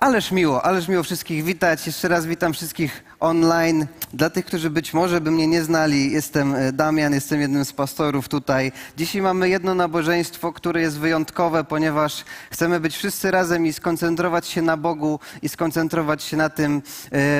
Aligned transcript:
Ależ 0.00 0.32
miło, 0.32 0.64
ależ 0.64 0.88
miło 0.88 1.02
wszystkich 1.02 1.44
witać. 1.44 1.86
Jeszcze 1.86 2.08
raz 2.08 2.26
witam 2.26 2.52
wszystkich 2.52 3.04
online. 3.20 3.86
Dla 4.14 4.30
tych, 4.30 4.44
którzy 4.44 4.70
być 4.70 4.94
może 4.94 5.20
by 5.20 5.30
mnie 5.30 5.46
nie 5.46 5.62
znali, 5.62 6.12
jestem 6.12 6.54
e, 6.54 6.72
Damian, 6.72 7.14
jestem 7.14 7.40
jednym 7.40 7.64
z 7.64 7.72
pastorów 7.72 8.28
tutaj. 8.28 8.72
Dzisiaj 8.96 9.22
mamy 9.22 9.48
jedno 9.48 9.74
nabożeństwo, 9.74 10.52
które 10.52 10.80
jest 10.80 10.98
wyjątkowe, 10.98 11.64
ponieważ 11.64 12.24
chcemy 12.50 12.80
być 12.80 12.96
wszyscy 12.96 13.30
razem 13.30 13.66
i 13.66 13.72
skoncentrować 13.72 14.46
się 14.46 14.62
na 14.62 14.76
Bogu 14.76 15.20
i 15.42 15.48
skoncentrować 15.48 16.22
się 16.22 16.36
na 16.36 16.50
tym, 16.50 16.82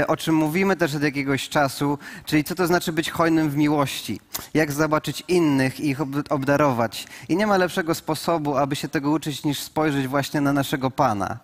e, 0.01 0.07
o 0.07 0.17
czym 0.17 0.35
mówimy 0.35 0.77
też 0.77 0.95
od 0.95 1.03
jakiegoś 1.03 1.49
czasu, 1.49 1.99
czyli 2.25 2.45
co 2.45 2.55
to 2.55 2.67
znaczy 2.67 2.93
być 2.93 3.11
hojnym 3.11 3.51
w 3.51 3.57
miłości, 3.57 4.21
jak 4.55 4.73
zobaczyć 4.73 5.25
innych 5.29 5.81
i 5.81 5.89
ich 5.89 6.01
ob- 6.01 6.33
obdarować. 6.33 7.07
I 7.29 7.37
nie 7.37 7.47
ma 7.47 7.57
lepszego 7.57 7.95
sposobu, 7.95 8.57
aby 8.57 8.77
się 8.77 8.89
tego 8.89 9.11
uczyć, 9.11 9.45
niż 9.45 9.59
spojrzeć 9.61 10.09
właśnie 10.09 10.41
na 10.41 10.53
naszego 10.53 10.91
Pana. 10.91 11.39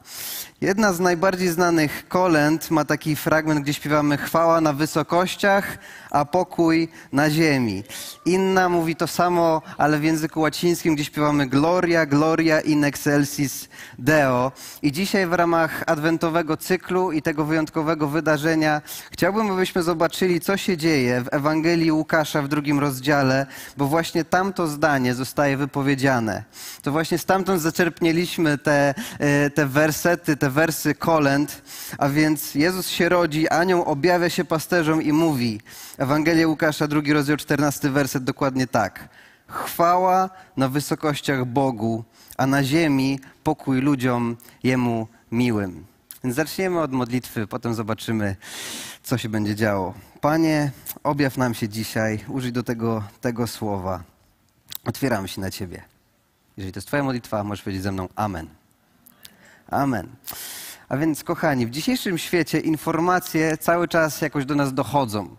Jedna 0.60 0.92
z 0.92 1.00
najbardziej 1.04 1.48
znanych 1.48 2.08
kolęd. 2.08 2.70
Ma 2.70 2.84
taki 2.84 3.16
fragment, 3.16 3.60
gdzie 3.60 3.74
śpiewamy 3.74 4.16
chwała 4.16 4.60
na 4.60 4.72
wysokościach, 4.72 5.78
a 6.14 6.24
pokój 6.24 6.88
na 7.12 7.30
ziemi. 7.30 7.84
Inna 8.24 8.68
mówi 8.68 8.96
to 8.96 9.06
samo, 9.06 9.62
ale 9.78 9.98
w 9.98 10.04
języku 10.04 10.40
łacińskim, 10.40 10.94
gdzie 10.94 11.04
śpiewamy 11.04 11.46
gloria, 11.46 12.06
gloria 12.06 12.60
in 12.60 12.84
excelsis 12.84 13.68
deo. 13.98 14.52
I 14.82 14.92
dzisiaj 14.92 15.26
w 15.26 15.32
ramach 15.32 15.82
adwentowego 15.86 16.56
cyklu 16.56 17.12
i 17.12 17.22
tego 17.22 17.44
wyjątkowego 17.44 18.08
wydarzenia 18.08 18.82
chciałbym, 19.10 19.50
abyśmy 19.50 19.82
zobaczyli, 19.82 20.40
co 20.40 20.56
się 20.56 20.76
dzieje 20.76 21.20
w 21.20 21.34
Ewangelii 21.34 21.92
Łukasza 21.92 22.42
w 22.42 22.48
drugim 22.48 22.78
rozdziale, 22.78 23.46
bo 23.76 23.86
właśnie 23.86 24.24
tamto 24.24 24.66
zdanie 24.66 25.14
zostaje 25.14 25.56
wypowiedziane. 25.56 26.44
To 26.82 26.92
właśnie 26.92 27.18
stamtąd 27.18 27.62
zaczerpnieliśmy 27.62 28.58
te, 28.58 28.94
e, 29.18 29.50
te 29.50 29.66
wersety, 29.66 30.36
te 30.36 30.50
wersy 30.50 30.94
kolęd, 30.94 31.62
a 31.98 32.08
więc 32.08 32.54
Jezus 32.54 32.88
się 32.88 33.08
rodzi, 33.08 33.48
anioł 33.48 33.82
objawia 33.82 34.30
się 34.30 34.44
pasterzom 34.44 35.02
i 35.02 35.12
mówi, 35.12 35.60
Ewangelia 36.04 36.48
Łukasza, 36.48 36.88
drugi 36.88 37.12
rozdział, 37.12 37.36
14 37.36 37.90
werset, 37.90 38.24
dokładnie 38.24 38.66
tak. 38.66 39.08
Chwała 39.46 40.30
na 40.56 40.68
wysokościach 40.68 41.44
Bogu, 41.44 42.04
a 42.36 42.46
na 42.46 42.64
ziemi 42.64 43.20
pokój 43.44 43.80
ludziom 43.80 44.36
Jemu 44.62 45.08
miłym. 45.32 45.84
Zaczniemy 46.24 46.80
od 46.80 46.92
modlitwy, 46.92 47.46
potem 47.46 47.74
zobaczymy, 47.74 48.36
co 49.02 49.18
się 49.18 49.28
będzie 49.28 49.54
działo. 49.54 49.94
Panie, 50.20 50.70
objaw 51.02 51.36
nam 51.36 51.54
się 51.54 51.68
dzisiaj, 51.68 52.24
użyj 52.28 52.52
do 52.52 52.62
tego, 52.62 53.02
tego 53.20 53.46
słowa. 53.46 54.02
Otwieramy 54.84 55.28
się 55.28 55.40
na 55.40 55.50
Ciebie. 55.50 55.82
Jeżeli 56.56 56.72
to 56.72 56.78
jest 56.78 56.88
Twoja 56.88 57.02
modlitwa, 57.02 57.44
możesz 57.44 57.62
powiedzieć 57.62 57.82
ze 57.82 57.92
mną 57.92 58.08
Amen. 58.16 58.48
Amen. 59.70 60.08
A 60.94 60.96
więc, 60.96 61.24
kochani, 61.24 61.66
w 61.66 61.70
dzisiejszym 61.70 62.18
świecie 62.18 62.60
informacje 62.60 63.56
cały 63.56 63.88
czas 63.88 64.20
jakoś 64.20 64.44
do 64.44 64.54
nas 64.54 64.74
dochodzą. 64.74 65.36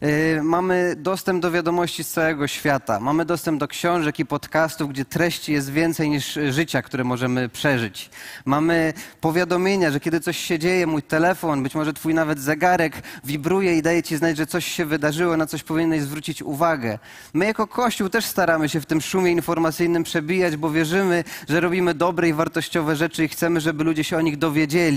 Yy, 0.00 0.42
mamy 0.42 0.96
dostęp 0.98 1.42
do 1.42 1.50
wiadomości 1.50 2.04
z 2.04 2.10
całego 2.10 2.46
świata, 2.46 3.00
mamy 3.00 3.24
dostęp 3.24 3.60
do 3.60 3.68
książek 3.68 4.18
i 4.18 4.26
podcastów, 4.26 4.90
gdzie 4.90 5.04
treści 5.04 5.52
jest 5.52 5.72
więcej 5.72 6.10
niż 6.10 6.38
życia, 6.50 6.82
które 6.82 7.04
możemy 7.04 7.48
przeżyć. 7.48 8.10
Mamy 8.44 8.92
powiadomienia, 9.20 9.90
że 9.90 10.00
kiedy 10.00 10.20
coś 10.20 10.36
się 10.36 10.58
dzieje, 10.58 10.86
mój 10.86 11.02
telefon, 11.02 11.62
być 11.62 11.74
może 11.74 11.92
twój 11.92 12.14
nawet 12.14 12.38
zegarek 12.38 13.02
wibruje 13.24 13.76
i 13.76 13.82
daje 13.82 14.02
ci 14.02 14.16
znać, 14.16 14.36
że 14.36 14.46
coś 14.46 14.66
się 14.66 14.84
wydarzyło, 14.84 15.36
na 15.36 15.46
coś 15.46 15.62
powinieneś 15.62 16.02
zwrócić 16.02 16.42
uwagę. 16.42 16.98
My 17.34 17.44
jako 17.46 17.66
Kościół 17.66 18.08
też 18.08 18.24
staramy 18.24 18.68
się 18.68 18.80
w 18.80 18.86
tym 18.86 19.00
szumie 19.00 19.32
informacyjnym 19.32 20.02
przebijać, 20.02 20.56
bo 20.56 20.70
wierzymy, 20.70 21.24
że 21.48 21.60
robimy 21.60 21.94
dobre 21.94 22.28
i 22.28 22.32
wartościowe 22.32 22.96
rzeczy 22.96 23.24
i 23.24 23.28
chcemy, 23.28 23.60
żeby 23.60 23.84
ludzie 23.84 24.04
się 24.04 24.16
o 24.16 24.20
nich 24.20 24.36
dowiedzieli, 24.36 24.95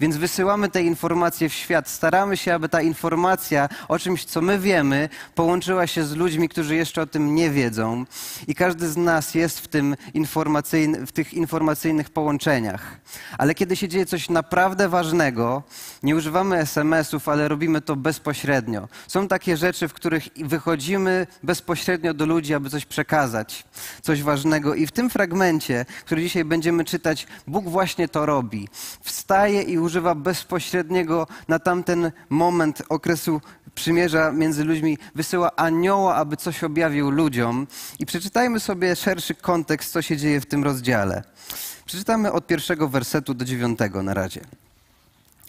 więc 0.00 0.16
wysyłamy 0.16 0.68
te 0.68 0.82
informacje 0.82 1.48
w 1.48 1.52
świat. 1.52 1.88
Staramy 1.88 2.36
się, 2.36 2.54
aby 2.54 2.68
ta 2.68 2.82
informacja 2.82 3.68
o 3.88 3.98
czymś, 3.98 4.24
co 4.24 4.40
my 4.40 4.58
wiemy, 4.58 5.08
połączyła 5.34 5.86
się 5.86 6.04
z 6.04 6.12
ludźmi, 6.16 6.48
którzy 6.48 6.76
jeszcze 6.76 7.02
o 7.02 7.06
tym 7.06 7.34
nie 7.34 7.50
wiedzą. 7.50 8.04
I 8.48 8.54
każdy 8.54 8.88
z 8.88 8.96
nas 8.96 9.34
jest 9.34 9.60
w, 9.60 9.68
tym 9.68 9.96
informacyjny, 10.14 11.06
w 11.06 11.12
tych 11.12 11.34
informacyjnych 11.34 12.10
połączeniach. 12.10 13.00
Ale 13.38 13.54
kiedy 13.54 13.76
się 13.76 13.88
dzieje 13.88 14.06
coś 14.06 14.28
naprawdę 14.28 14.88
ważnego, 14.88 15.62
nie 16.02 16.16
używamy 16.16 16.58
SMS-ów, 16.58 17.28
ale 17.28 17.48
robimy 17.48 17.80
to 17.80 17.96
bezpośrednio. 17.96 18.88
Są 19.08 19.28
takie 19.28 19.56
rzeczy, 19.56 19.88
w 19.88 19.92
których 19.92 20.28
wychodzimy 20.36 21.26
bezpośrednio 21.42 22.14
do 22.14 22.26
ludzi, 22.26 22.54
aby 22.54 22.70
coś 22.70 22.84
przekazać, 22.86 23.64
coś 24.02 24.22
ważnego. 24.22 24.74
I 24.74 24.86
w 24.86 24.92
tym 24.92 25.10
fragmencie, 25.10 25.86
który 26.04 26.22
dzisiaj 26.22 26.44
będziemy 26.44 26.84
czytać, 26.84 27.26
Bóg 27.46 27.68
właśnie 27.68 28.08
to 28.08 28.26
robi. 28.26 28.68
Wstaje 29.26 29.62
i 29.62 29.78
używa 29.78 30.14
bezpośredniego 30.14 31.26
na 31.48 31.58
tamten 31.58 32.12
moment 32.30 32.82
okresu 32.88 33.40
przymierza 33.74 34.32
między 34.32 34.64
ludźmi, 34.64 34.98
wysyła 35.14 35.56
anioła, 35.56 36.14
aby 36.14 36.36
coś 36.36 36.64
objawił 36.64 37.10
ludziom. 37.10 37.66
I 37.98 38.06
przeczytajmy 38.06 38.60
sobie 38.60 38.96
szerszy 38.96 39.34
kontekst, 39.34 39.92
co 39.92 40.02
się 40.02 40.16
dzieje 40.16 40.40
w 40.40 40.46
tym 40.46 40.64
rozdziale. 40.64 41.22
Przeczytamy 41.86 42.32
od 42.32 42.46
pierwszego 42.46 42.88
wersetu 42.88 43.34
do 43.34 43.44
dziewiątego 43.44 44.02
na 44.02 44.14
razie. 44.14 44.40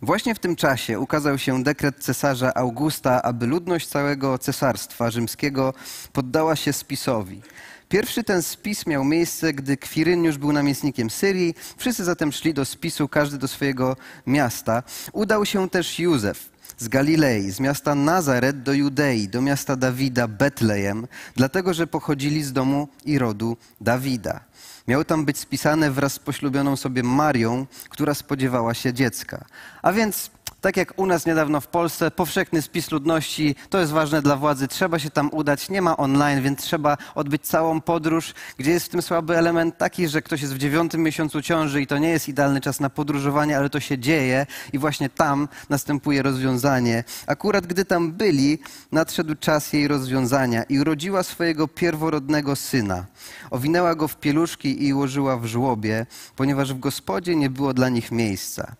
Właśnie 0.01 0.35
w 0.35 0.39
tym 0.39 0.55
czasie 0.55 0.99
ukazał 0.99 1.37
się 1.37 1.63
dekret 1.63 1.97
cesarza 1.97 2.53
Augusta, 2.53 3.21
aby 3.21 3.47
ludność 3.47 3.87
całego 3.87 4.37
cesarstwa 4.37 5.11
rzymskiego 5.11 5.73
poddała 6.13 6.55
się 6.55 6.73
spisowi. 6.73 7.41
Pierwszy 7.89 8.23
ten 8.23 8.43
spis 8.43 8.85
miał 8.85 9.03
miejsce, 9.03 9.53
gdy 9.53 9.77
Kwiryniusz 9.77 10.37
był 10.37 10.51
namiestnikiem 10.51 11.09
Syrii. 11.09 11.55
Wszyscy 11.77 12.03
zatem 12.03 12.31
szli 12.31 12.53
do 12.53 12.65
spisu, 12.65 13.07
każdy 13.07 13.37
do 13.37 13.47
swojego 13.47 13.95
miasta. 14.25 14.83
Udał 15.13 15.45
się 15.45 15.69
też 15.69 15.99
Józef 15.99 16.49
z 16.77 16.87
Galilei, 16.87 17.51
z 17.51 17.59
miasta 17.59 17.95
Nazaret 17.95 18.63
do 18.63 18.73
Judei, 18.73 19.27
do 19.27 19.41
miasta 19.41 19.75
Dawida, 19.75 20.27
Betlejem, 20.27 21.07
dlatego 21.35 21.73
że 21.73 21.87
pochodzili 21.87 22.43
z 22.43 22.53
domu 22.53 22.87
i 23.05 23.19
rodu 23.19 23.57
Dawida. 23.81 24.39
Miał 24.87 25.03
tam 25.03 25.25
być 25.25 25.37
spisane 25.37 25.91
wraz 25.91 26.13
z 26.13 26.19
poślubioną 26.19 26.75
sobie 26.75 27.03
Marią, 27.03 27.65
która 27.89 28.13
spodziewała 28.13 28.73
się 28.73 28.93
dziecka. 28.93 29.45
A 29.81 29.93
więc 29.93 30.31
tak 30.62 30.78
jak 30.78 30.94
u 31.00 31.06
nas 31.06 31.25
niedawno 31.25 31.62
w 31.62 31.68
Polsce, 31.68 32.12
powszechny 32.12 32.62
spis 32.62 32.91
ludności, 32.91 33.56
to 33.69 33.79
jest 33.79 33.91
ważne 33.91 34.22
dla 34.22 34.35
władzy, 34.35 34.68
trzeba 34.68 35.00
się 35.00 35.09
tam 35.09 35.29
udać, 35.34 35.69
nie 35.69 35.81
ma 35.81 35.97
online, 35.97 36.41
więc 36.41 36.59
trzeba 36.59 36.97
odbyć 37.16 37.41
całą 37.41 37.81
podróż, 37.81 38.34
gdzie 38.57 38.72
jest 38.72 38.85
w 38.85 38.90
tym 38.90 39.01
słaby 39.01 39.38
element 39.38 39.78
taki, 39.78 40.07
że 40.07 40.22
ktoś 40.22 40.41
jest 40.41 40.53
w 40.53 40.57
dziewiątym 40.57 41.03
miesiącu 41.03 41.41
ciąży 41.41 41.81
i 41.81 41.88
to 41.88 41.97
nie 41.97 42.09
jest 42.09 42.29
idealny 42.29 42.62
czas 42.62 42.79
na 42.79 42.90
podróżowanie, 42.90 43.57
ale 43.57 43.69
to 43.69 43.79
się 43.79 43.97
dzieje 43.97 44.46
i 44.73 44.78
właśnie 44.78 45.09
tam 45.09 45.47
następuje 45.69 46.22
rozwiązanie. 46.22 47.03
Akurat 47.28 47.67
gdy 47.67 47.85
tam 47.85 48.12
byli, 48.12 48.59
nadszedł 48.91 49.35
czas 49.35 49.73
jej 49.73 49.88
rozwiązania 49.88 50.63
i 50.63 50.79
urodziła 50.79 51.23
swojego 51.23 51.67
pierworodnego 51.67 52.56
syna. 52.56 53.06
Owinęła 53.51 53.96
go 53.96 54.07
w 54.07 54.16
pieluszki 54.16 54.85
i 54.85 54.94
ułożyła 54.94 55.38
w 55.38 55.46
żłobie, 55.46 56.06
ponieważ 56.35 56.73
w 56.73 56.79
gospodzie 56.79 57.35
nie 57.35 57.50
było 57.50 57.73
dla 57.73 57.90
nich 57.90 58.12
miejsca. 58.12 58.75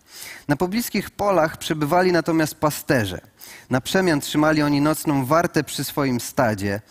Na 0.48 0.56
pobliskich 0.56 1.10
polach 1.10 1.58
przebywali 1.78 2.12
natomiast 2.12 2.56
pasterze. 2.56 3.22
Na 3.70 3.82
przemian 3.82 4.22
trzymali 4.22 4.62
oni 4.62 4.82
nocną 4.82 5.26
wartę 5.26 5.64
przy 5.64 5.84
swoim 5.84 6.20
stadzie. 6.20 6.82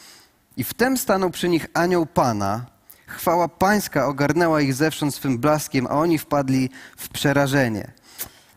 I 0.57 0.65
wtem 0.65 0.97
stanął 0.99 1.31
przy 1.31 1.49
nich 1.49 1.67
anioł 1.75 2.07
Pana. 2.07 2.67
Chwała 3.07 3.49
pańska 3.49 4.07
ogarnęła 4.07 4.61
ich 4.61 4.75
zewsząd 4.75 5.15
swym 5.15 5.39
blaskiem, 5.39 5.87
a 5.87 5.91
oni 5.91 6.19
wpadli 6.19 6.71
w 6.97 7.09
przerażenie. 7.09 7.93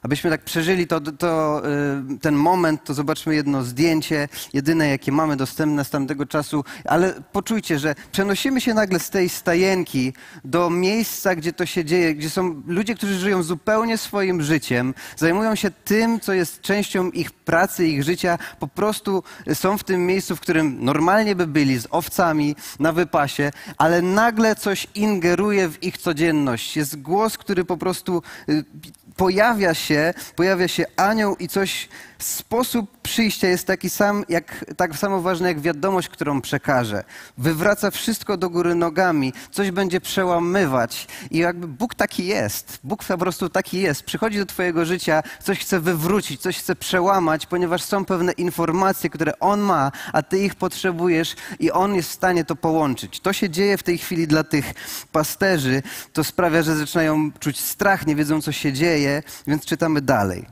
Abyśmy 0.01 0.29
tak 0.29 0.43
przeżyli 0.43 0.87
to, 0.87 1.01
to, 1.01 1.61
ten 2.21 2.35
moment, 2.35 2.83
to 2.83 2.93
zobaczmy 2.93 3.35
jedno 3.35 3.63
zdjęcie, 3.63 4.27
jedyne 4.53 4.89
jakie 4.89 5.11
mamy 5.11 5.35
dostępne 5.35 5.85
z 5.85 5.89
tamtego 5.89 6.25
czasu, 6.25 6.63
ale 6.85 7.13
poczujcie, 7.31 7.79
że 7.79 7.95
przenosimy 8.11 8.61
się 8.61 8.73
nagle 8.73 8.99
z 8.99 9.09
tej 9.09 9.29
stajenki 9.29 10.13
do 10.45 10.69
miejsca, 10.69 11.35
gdzie 11.35 11.53
to 11.53 11.65
się 11.65 11.85
dzieje, 11.85 12.15
gdzie 12.15 12.29
są 12.29 12.61
ludzie, 12.67 12.95
którzy 12.95 13.19
żyją 13.19 13.43
zupełnie 13.43 13.97
swoim 13.97 14.41
życiem, 14.41 14.93
zajmują 15.17 15.55
się 15.55 15.71
tym, 15.71 16.19
co 16.19 16.33
jest 16.33 16.62
częścią 16.62 17.09
ich 17.09 17.31
pracy, 17.31 17.88
ich 17.88 18.03
życia, 18.03 18.38
po 18.59 18.68
prostu 18.68 19.24
są 19.53 19.77
w 19.77 19.83
tym 19.83 20.06
miejscu, 20.06 20.35
w 20.35 20.39
którym 20.39 20.85
normalnie 20.85 21.35
by 21.35 21.47
byli, 21.47 21.79
z 21.79 21.88
owcami 21.91 22.56
na 22.79 22.91
wypasie, 22.91 23.51
ale 23.77 24.01
nagle 24.01 24.56
coś 24.56 24.88
ingeruje 24.95 25.69
w 25.69 25.83
ich 25.83 25.97
codzienność. 25.97 26.77
Jest 26.77 27.01
głos, 27.01 27.38
który 27.38 27.65
po 27.65 27.77
prostu 27.77 28.24
pojawia 29.19 29.74
się, 29.74 30.13
pojawia 30.36 30.68
się 30.68 30.86
anioł 30.98 31.36
i 31.36 31.48
coś 31.48 31.89
w 32.18 32.24
sposób 32.24 32.99
przyjścia 33.09 33.47
jest 33.47 33.67
taki 33.67 33.89
sam, 33.89 34.25
jak, 34.29 34.65
tak 34.77 34.95
samo 34.95 35.21
ważny 35.21 35.47
jak 35.47 35.59
wiadomość, 35.59 36.09
którą 36.09 36.41
przekaże. 36.41 37.03
Wywraca 37.38 37.91
wszystko 37.91 38.38
do 38.38 38.50
góry 38.50 38.75
nogami, 38.75 39.33
coś 39.51 39.71
będzie 39.71 40.01
przełamywać. 40.01 41.07
I 41.31 41.38
jakby 41.38 41.67
Bóg 41.67 41.95
taki 41.95 42.25
jest. 42.25 42.79
Bóg 42.83 43.03
po 43.03 43.17
prostu 43.17 43.50
taki 43.50 43.81
jest. 43.81 44.03
Przychodzi 44.03 44.38
do 44.38 44.45
twojego 44.45 44.85
życia, 44.85 45.23
coś 45.44 45.59
chce 45.59 45.79
wywrócić, 45.79 46.41
coś 46.41 46.57
chce 46.57 46.75
przełamać, 46.75 47.45
ponieważ 47.45 47.83
są 47.83 48.06
pewne 48.06 48.31
informacje, 48.31 49.09
które 49.09 49.39
On 49.39 49.59
ma, 49.59 49.91
a 50.13 50.21
ty 50.21 50.39
ich 50.39 50.55
potrzebujesz 50.55 51.35
i 51.59 51.71
On 51.71 51.95
jest 51.95 52.09
w 52.09 52.13
stanie 52.13 52.45
to 52.45 52.55
połączyć. 52.55 53.19
To 53.19 53.33
się 53.33 53.50
dzieje 53.50 53.77
w 53.77 53.83
tej 53.83 53.97
chwili 53.97 54.27
dla 54.27 54.44
tych 54.44 54.73
pasterzy. 55.12 55.81
To 56.13 56.23
sprawia, 56.23 56.62
że 56.62 56.75
zaczynają 56.75 57.31
czuć 57.39 57.59
strach, 57.59 58.07
nie 58.07 58.15
wiedzą, 58.15 58.41
co 58.41 58.51
się 58.51 58.73
dzieje, 58.73 59.23
więc 59.47 59.65
czytamy 59.65 60.01
dalej. 60.01 60.45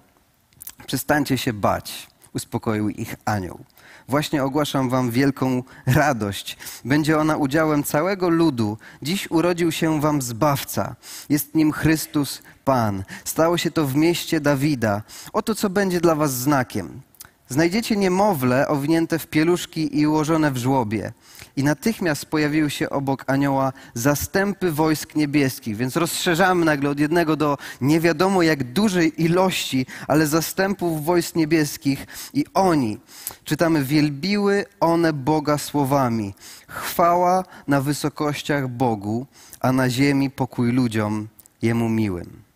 Przestańcie 0.88 1.38
się 1.38 1.54
bać, 1.54 2.08
uspokoił 2.34 2.90
ich 2.90 3.16
anioł. 3.26 3.60
Właśnie 4.08 4.44
ogłaszam 4.44 4.90
wam 4.90 5.12
wielką 5.12 5.64
radość. 5.86 6.58
Będzie 6.86 7.20
ona 7.20 7.38
udziałem 7.38 7.84
całego 7.84 8.30
ludu. 8.30 8.78
Dziś 9.02 9.32
urodził 9.32 9.72
się 9.72 10.02
wam 10.02 10.22
Zbawca. 10.22 10.96
Jest 11.30 11.56
nim 11.56 11.72
Chrystus 11.72 12.42
Pan. 12.66 13.04
Stało 13.26 13.58
się 13.58 13.72
to 13.72 13.88
w 13.88 13.96
mieście 13.96 14.42
Dawida. 14.42 15.02
Oto 15.34 15.56
co 15.56 15.70
będzie 15.70 16.02
dla 16.02 16.16
was 16.16 16.34
znakiem. 16.34 17.02
Znajdziecie 17.50 17.96
niemowlę 17.96 18.68
owinięte 18.68 19.20
w 19.20 19.28
pieluszki 19.28 20.00
i 20.00 20.08
ułożone 20.08 20.52
w 20.52 20.58
żłobie. 20.58 21.12
I 21.56 21.64
natychmiast 21.64 22.26
pojawiły 22.26 22.70
się 22.70 22.90
obok 22.90 23.24
anioła 23.28 23.74
zastępy 23.94 24.72
wojsk 24.72 25.16
niebieskich. 25.16 25.76
Więc 25.76 25.96
rozszerzamy 25.96 26.66
nagle 26.66 26.90
od 26.90 27.00
jednego 27.00 27.36
do 27.36 27.58
nie 27.82 28.00
wiadomo 28.00 28.42
jak 28.44 28.64
dużej 28.64 29.24
ilości, 29.24 29.86
ale 30.08 30.28
zastępów 30.28 31.06
wojsk 31.06 31.36
niebieskich. 31.36 32.06
I 32.34 32.46
oni, 32.54 32.98
czytamy, 33.44 33.84
wielbiły 33.84 34.66
one 34.80 35.14
Boga 35.14 35.58
słowami. 35.58 36.34
Chwała 36.68 37.44
na 37.68 37.82
wysokościach 37.82 38.68
Bogu, 38.68 39.26
a 39.60 39.72
na 39.72 39.90
ziemi 39.90 40.30
pokój 40.30 40.72
ludziom, 40.72 41.28
Jemu 41.62 41.90
miłym. 41.90 42.48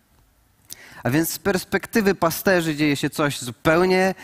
A 1.02 1.10
więc 1.10 1.30
z 1.30 1.38
perspektywy 1.38 2.14
pasterzy 2.14 2.76
dzieje 2.76 2.96
się 2.96 3.10
coś 3.10 3.40
zupełnie 3.40 4.14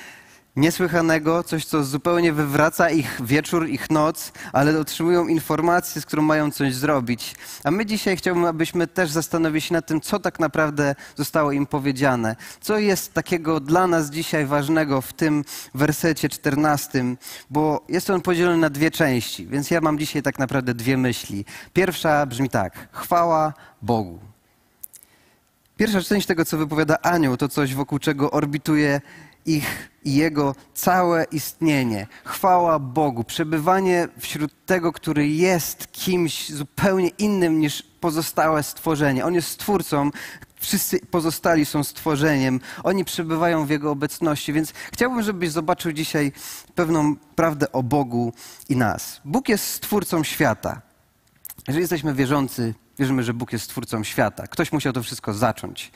niesłychanego, 0.59 1.43
coś, 1.43 1.65
co 1.65 1.85
zupełnie 1.85 2.33
wywraca 2.33 2.91
ich 2.91 3.21
wieczór, 3.25 3.69
ich 3.69 3.91
noc, 3.91 4.33
ale 4.53 4.81
otrzymują 4.81 5.29
informację, 5.29 6.03
z 6.03 6.07
którą 6.07 6.23
mają 6.23 6.51
coś 6.51 6.75
zrobić. 6.75 7.35
A 7.65 7.71
my 7.71 7.87
dzisiaj 7.87 8.17
chciałbym, 8.17 8.45
abyśmy 8.45 8.87
też 8.87 9.11
zastanowili 9.11 9.61
się 9.61 9.75
nad 9.75 9.87
tym, 9.87 10.01
co 10.01 10.19
tak 10.19 10.41
naprawdę 10.41 10.95
zostało 11.17 11.53
im 11.53 11.67
powiedziane. 11.67 12.37
Co 12.61 12.79
jest 12.79 13.15
takiego 13.15 13.61
dla 13.61 13.87
nas 13.87 14.11
dzisiaj 14.11 14.47
ważnego 14.47 15.01
w 15.01 15.13
tym 15.13 15.45
wersecie 15.75 16.29
14, 16.29 17.05
bo 17.51 17.85
jest 17.89 18.11
on 18.11 18.21
podzielony 18.21 18.59
na 18.59 18.71
dwie 18.71 18.91
części, 18.91 19.47
więc 19.47 19.71
ja 19.71 19.81
mam 19.81 19.99
dzisiaj 19.99 20.23
tak 20.23 20.39
naprawdę 20.39 20.75
dwie 20.75 20.97
myśli. 20.97 21.45
Pierwsza 21.73 22.27
brzmi 22.27 22.51
tak: 22.51 22.89
chwała 22.93 23.53
Bogu. 23.83 24.19
Pierwsza 25.79 26.03
część 26.03 26.27
tego, 26.27 26.45
co 26.45 26.59
wypowiada 26.59 26.99
anioł, 27.03 27.37
to 27.37 27.49
coś, 27.49 27.75
wokół 27.75 27.99
czego 27.99 28.31
orbituje 28.31 29.01
ich 29.49 29.91
i 30.05 30.15
jego 30.15 30.55
całe 30.75 31.25
istnienie. 31.25 32.07
Chwała 32.25 32.79
Bogu, 32.79 33.25
przebywanie 33.25 34.09
wśród 34.19 34.67
tego, 34.67 34.93
który 34.93 35.29
jest 35.29 35.93
kimś 35.93 36.51
zupełnie 36.51 37.09
innym 37.09 37.61
niż 37.61 37.83
pozostałe 37.83 38.63
stworzenie. 38.63 39.25
On 39.25 39.35
jest 39.35 39.49
stwórcą, 39.49 40.11
wszyscy 40.61 41.01
pozostali 41.01 41.67
są 41.67 41.85
stworzeniem. 41.85 42.61
Oni 42.85 43.05
przebywają 43.05 43.67
w 43.67 43.71
Jego 43.71 43.91
obecności, 43.91 44.53
więc 44.53 44.73
chciałbym, 44.93 45.23
żebyś 45.23 45.51
zobaczył 45.51 45.93
dzisiaj 45.93 46.33
pewną 46.75 47.17
prawdę 47.17 47.73
o 47.73 47.83
Bogu 47.83 48.33
i 48.69 48.77
nas. 48.77 49.21
Bóg 49.25 49.49
jest 49.49 49.65
stwórcą 49.65 50.25
świata. 50.25 50.83
Jeżeli 51.69 51.83
jesteśmy 51.83 52.15
wierzący, 52.15 52.75
wierzymy, 52.99 53.23
że 53.23 53.35
Bóg 53.35 53.53
jest 53.53 53.65
stwórcą 53.65 54.05
świata. 54.05 54.47
Ktoś 54.47 54.73
musiał 54.73 54.93
to 54.93 55.03
wszystko 55.03 55.35
zacząć. 55.35 55.93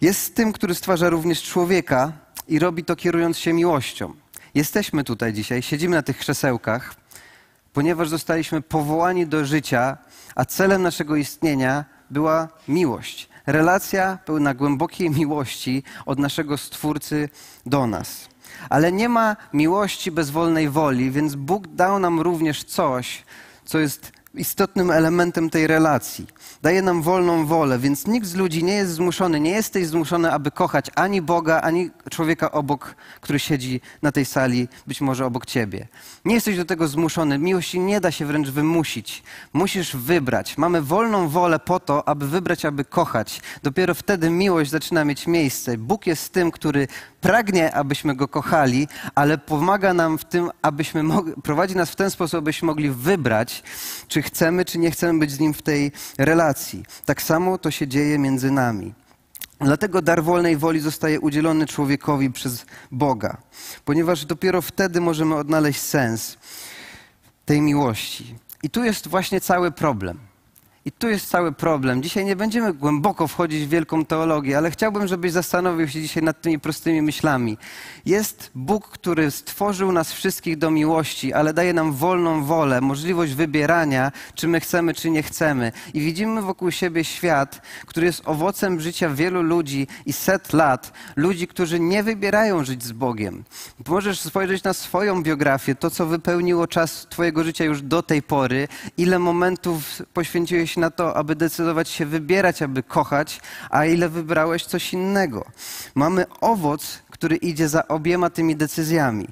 Jest 0.00 0.34
tym, 0.34 0.52
który 0.52 0.74
stwarza 0.74 1.08
również 1.08 1.42
człowieka, 1.42 2.12
i 2.48 2.58
robi 2.58 2.84
to 2.84 2.96
kierując 2.96 3.38
się 3.38 3.52
miłością. 3.52 4.14
Jesteśmy 4.54 5.04
tutaj 5.04 5.32
dzisiaj, 5.32 5.62
siedzimy 5.62 5.96
na 5.96 6.02
tych 6.02 6.18
krzesełkach, 6.18 6.94
ponieważ 7.72 8.08
zostaliśmy 8.08 8.62
powołani 8.62 9.26
do 9.26 9.44
życia, 9.44 9.98
a 10.34 10.44
celem 10.44 10.82
naszego 10.82 11.16
istnienia 11.16 11.84
była 12.10 12.48
miłość. 12.68 13.28
Relacja 13.46 14.18
pełna 14.24 14.54
głębokiej 14.54 15.10
miłości 15.10 15.82
od 16.06 16.18
naszego 16.18 16.58
Stwórcy 16.58 17.28
do 17.66 17.86
nas. 17.86 18.28
Ale 18.70 18.92
nie 18.92 19.08
ma 19.08 19.36
miłości 19.52 20.10
bez 20.10 20.30
wolnej 20.30 20.68
woli, 20.68 21.10
więc 21.10 21.34
Bóg 21.34 21.66
dał 21.68 21.98
nam 21.98 22.20
również 22.20 22.64
coś, 22.64 23.24
co 23.64 23.78
jest 23.78 24.12
istotnym 24.36 24.90
elementem 24.90 25.50
tej 25.50 25.66
relacji. 25.66 26.26
Daje 26.62 26.82
nam 26.82 27.02
wolną 27.02 27.46
wolę, 27.46 27.78
więc 27.78 28.06
nikt 28.06 28.26
z 28.26 28.34
ludzi 28.34 28.64
nie 28.64 28.74
jest 28.74 28.92
zmuszony, 28.92 29.40
nie 29.40 29.50
jesteś 29.50 29.86
zmuszony, 29.86 30.32
aby 30.32 30.50
kochać 30.50 30.90
ani 30.94 31.22
Boga, 31.22 31.60
ani 31.60 31.90
człowieka 32.10 32.50
obok, 32.52 32.94
który 33.20 33.38
siedzi 33.38 33.80
na 34.02 34.12
tej 34.12 34.24
sali, 34.24 34.68
być 34.86 35.00
może 35.00 35.26
obok 35.26 35.46
ciebie. 35.46 35.88
Nie 36.24 36.34
jesteś 36.34 36.56
do 36.56 36.64
tego 36.64 36.88
zmuszony. 36.88 37.38
Miłości 37.38 37.80
nie 37.80 38.00
da 38.00 38.10
się 38.10 38.26
wręcz 38.26 38.48
wymusić. 38.48 39.22
Musisz 39.52 39.96
wybrać. 39.96 40.58
Mamy 40.58 40.82
wolną 40.82 41.28
wolę 41.28 41.58
po 41.58 41.80
to, 41.80 42.08
aby 42.08 42.28
wybrać, 42.28 42.64
aby 42.64 42.84
kochać. 42.84 43.40
Dopiero 43.62 43.94
wtedy 43.94 44.30
miłość 44.30 44.70
zaczyna 44.70 45.04
mieć 45.04 45.26
miejsce. 45.26 45.78
Bóg 45.78 46.06
jest 46.06 46.32
tym, 46.32 46.50
który 46.50 46.88
pragnie, 47.20 47.74
abyśmy 47.74 48.16
go 48.16 48.28
kochali, 48.28 48.88
ale 49.14 49.38
pomaga 49.38 49.94
nam 49.94 50.18
w 50.18 50.24
tym, 50.24 50.50
abyśmy 50.62 51.02
mogli, 51.02 51.32
prowadzi 51.42 51.76
nas 51.76 51.90
w 51.90 51.96
ten 51.96 52.10
sposób, 52.10 52.38
abyśmy 52.38 52.66
mogli 52.66 52.90
wybrać, 52.90 53.62
czy 54.08 54.22
chcemy, 54.26 54.64
czy 54.64 54.78
nie 54.78 54.90
chcemy 54.90 55.18
być 55.18 55.30
z 55.30 55.40
nim 55.40 55.54
w 55.54 55.62
tej 55.62 55.92
relacji. 56.18 56.84
Tak 57.04 57.22
samo 57.22 57.58
to 57.58 57.70
się 57.70 57.88
dzieje 57.88 58.18
między 58.18 58.50
nami. 58.50 58.94
Dlatego 59.60 60.02
dar 60.02 60.22
wolnej 60.22 60.56
woli 60.56 60.80
zostaje 60.80 61.20
udzielony 61.20 61.66
człowiekowi 61.66 62.30
przez 62.30 62.66
Boga, 62.90 63.36
ponieważ 63.84 64.24
dopiero 64.24 64.62
wtedy 64.62 65.00
możemy 65.00 65.34
odnaleźć 65.34 65.80
sens 65.80 66.36
tej 67.44 67.60
miłości. 67.60 68.34
I 68.62 68.70
tu 68.70 68.84
jest 68.84 69.08
właśnie 69.08 69.40
cały 69.40 69.70
problem. 69.72 70.18
I 70.86 70.92
tu 70.92 71.08
jest 71.08 71.28
cały 71.28 71.52
problem. 71.52 72.02
Dzisiaj 72.02 72.24
nie 72.24 72.36
będziemy 72.36 72.74
głęboko 72.74 73.28
wchodzić 73.28 73.64
w 73.64 73.68
wielką 73.68 74.04
teologię, 74.04 74.58
ale 74.58 74.70
chciałbym, 74.70 75.06
żebyś 75.06 75.32
zastanowił 75.32 75.88
się 75.88 76.02
dzisiaj 76.02 76.22
nad 76.22 76.40
tymi 76.40 76.58
prostymi 76.60 77.02
myślami. 77.02 77.58
Jest 78.04 78.50
Bóg, 78.54 78.88
który 78.88 79.30
stworzył 79.30 79.92
nas 79.92 80.12
wszystkich 80.12 80.58
do 80.58 80.70
miłości, 80.70 81.32
ale 81.32 81.54
daje 81.54 81.72
nam 81.72 81.92
wolną 81.92 82.44
wolę, 82.44 82.80
możliwość 82.80 83.34
wybierania, 83.34 84.12
czy 84.34 84.48
my 84.48 84.60
chcemy, 84.60 84.94
czy 84.94 85.10
nie 85.10 85.22
chcemy. 85.22 85.72
I 85.94 86.00
widzimy 86.00 86.42
wokół 86.42 86.70
siebie 86.70 87.04
świat, 87.04 87.62
który 87.86 88.06
jest 88.06 88.22
owocem 88.24 88.80
życia 88.80 89.08
wielu 89.08 89.42
ludzi 89.42 89.86
i 90.06 90.12
set 90.12 90.52
lat, 90.52 90.92
ludzi, 91.16 91.48
którzy 91.48 91.80
nie 91.80 92.02
wybierają 92.02 92.64
żyć 92.64 92.82
z 92.82 92.92
Bogiem. 92.92 93.44
Możesz 93.88 94.20
spojrzeć 94.20 94.62
na 94.62 94.72
swoją 94.72 95.22
biografię, 95.22 95.74
to, 95.74 95.90
co 95.90 96.06
wypełniło 96.06 96.66
czas 96.66 97.06
Twojego 97.10 97.44
życia 97.44 97.64
już 97.64 97.82
do 97.82 98.02
tej 98.02 98.22
pory, 98.22 98.68
ile 98.96 99.18
momentów 99.18 100.02
poświęciłeś 100.14 100.75
na 100.76 100.90
to, 100.90 101.16
aby 101.16 101.36
decydować 101.36 101.88
się 101.88 102.06
wybierać, 102.06 102.62
aby 102.62 102.82
kochać, 102.82 103.40
a 103.70 103.84
ile 103.84 104.08
wybrałeś 104.08 104.64
coś 104.64 104.92
innego. 104.92 105.44
Mamy 105.94 106.24
owoc, 106.40 106.98
który 107.10 107.36
idzie 107.36 107.68
za 107.68 107.88
obiema 107.88 108.30
tymi 108.30 108.56
decyzjami. 108.56 109.28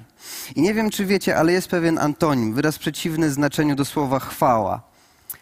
I 0.55 0.61
nie 0.61 0.73
wiem, 0.73 0.89
czy 0.89 1.05
wiecie, 1.05 1.37
ale 1.37 1.51
jest 1.51 1.67
pewien 1.67 1.97
antonim, 1.97 2.53
wyraz 2.53 2.77
przeciwny 2.77 3.31
znaczeniu 3.31 3.75
do 3.75 3.85
słowa 3.85 4.19
chwała. 4.19 4.95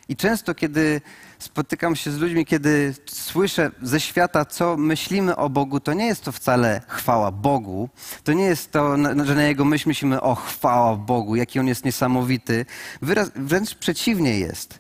I 0.10 0.16
często, 0.16 0.56
kiedy 0.56 1.02
spotykam 1.40 1.96
się 1.96 2.12
z 2.12 2.18
ludźmi, 2.18 2.46
kiedy 2.46 2.96
słyszę 3.06 3.72
ze 3.82 4.00
świata, 4.00 4.46
co 4.46 4.78
myślimy 4.78 5.36
o 5.36 5.50
Bogu, 5.50 5.80
to 5.80 5.94
nie 5.94 6.06
jest 6.06 6.24
to 6.24 6.32
wcale 6.32 6.82
chwała 6.88 7.32
Bogu. 7.32 7.90
To 8.24 8.34
nie 8.34 8.44
jest 8.44 8.72
to, 8.72 8.98
że 9.24 9.36
na 9.36 9.44
Jego 9.44 9.66
myśl 9.66 9.90
myślimy, 9.90 10.22
o 10.22 10.36
chwała 10.36 10.96
Bogu, 10.96 11.36
jaki 11.36 11.60
On 11.60 11.68
jest 11.68 11.86
niesamowity. 11.86 12.66
Wyraz, 13.02 13.32
wręcz 13.36 13.76
przeciwnie 13.76 14.40
jest. 14.40 14.80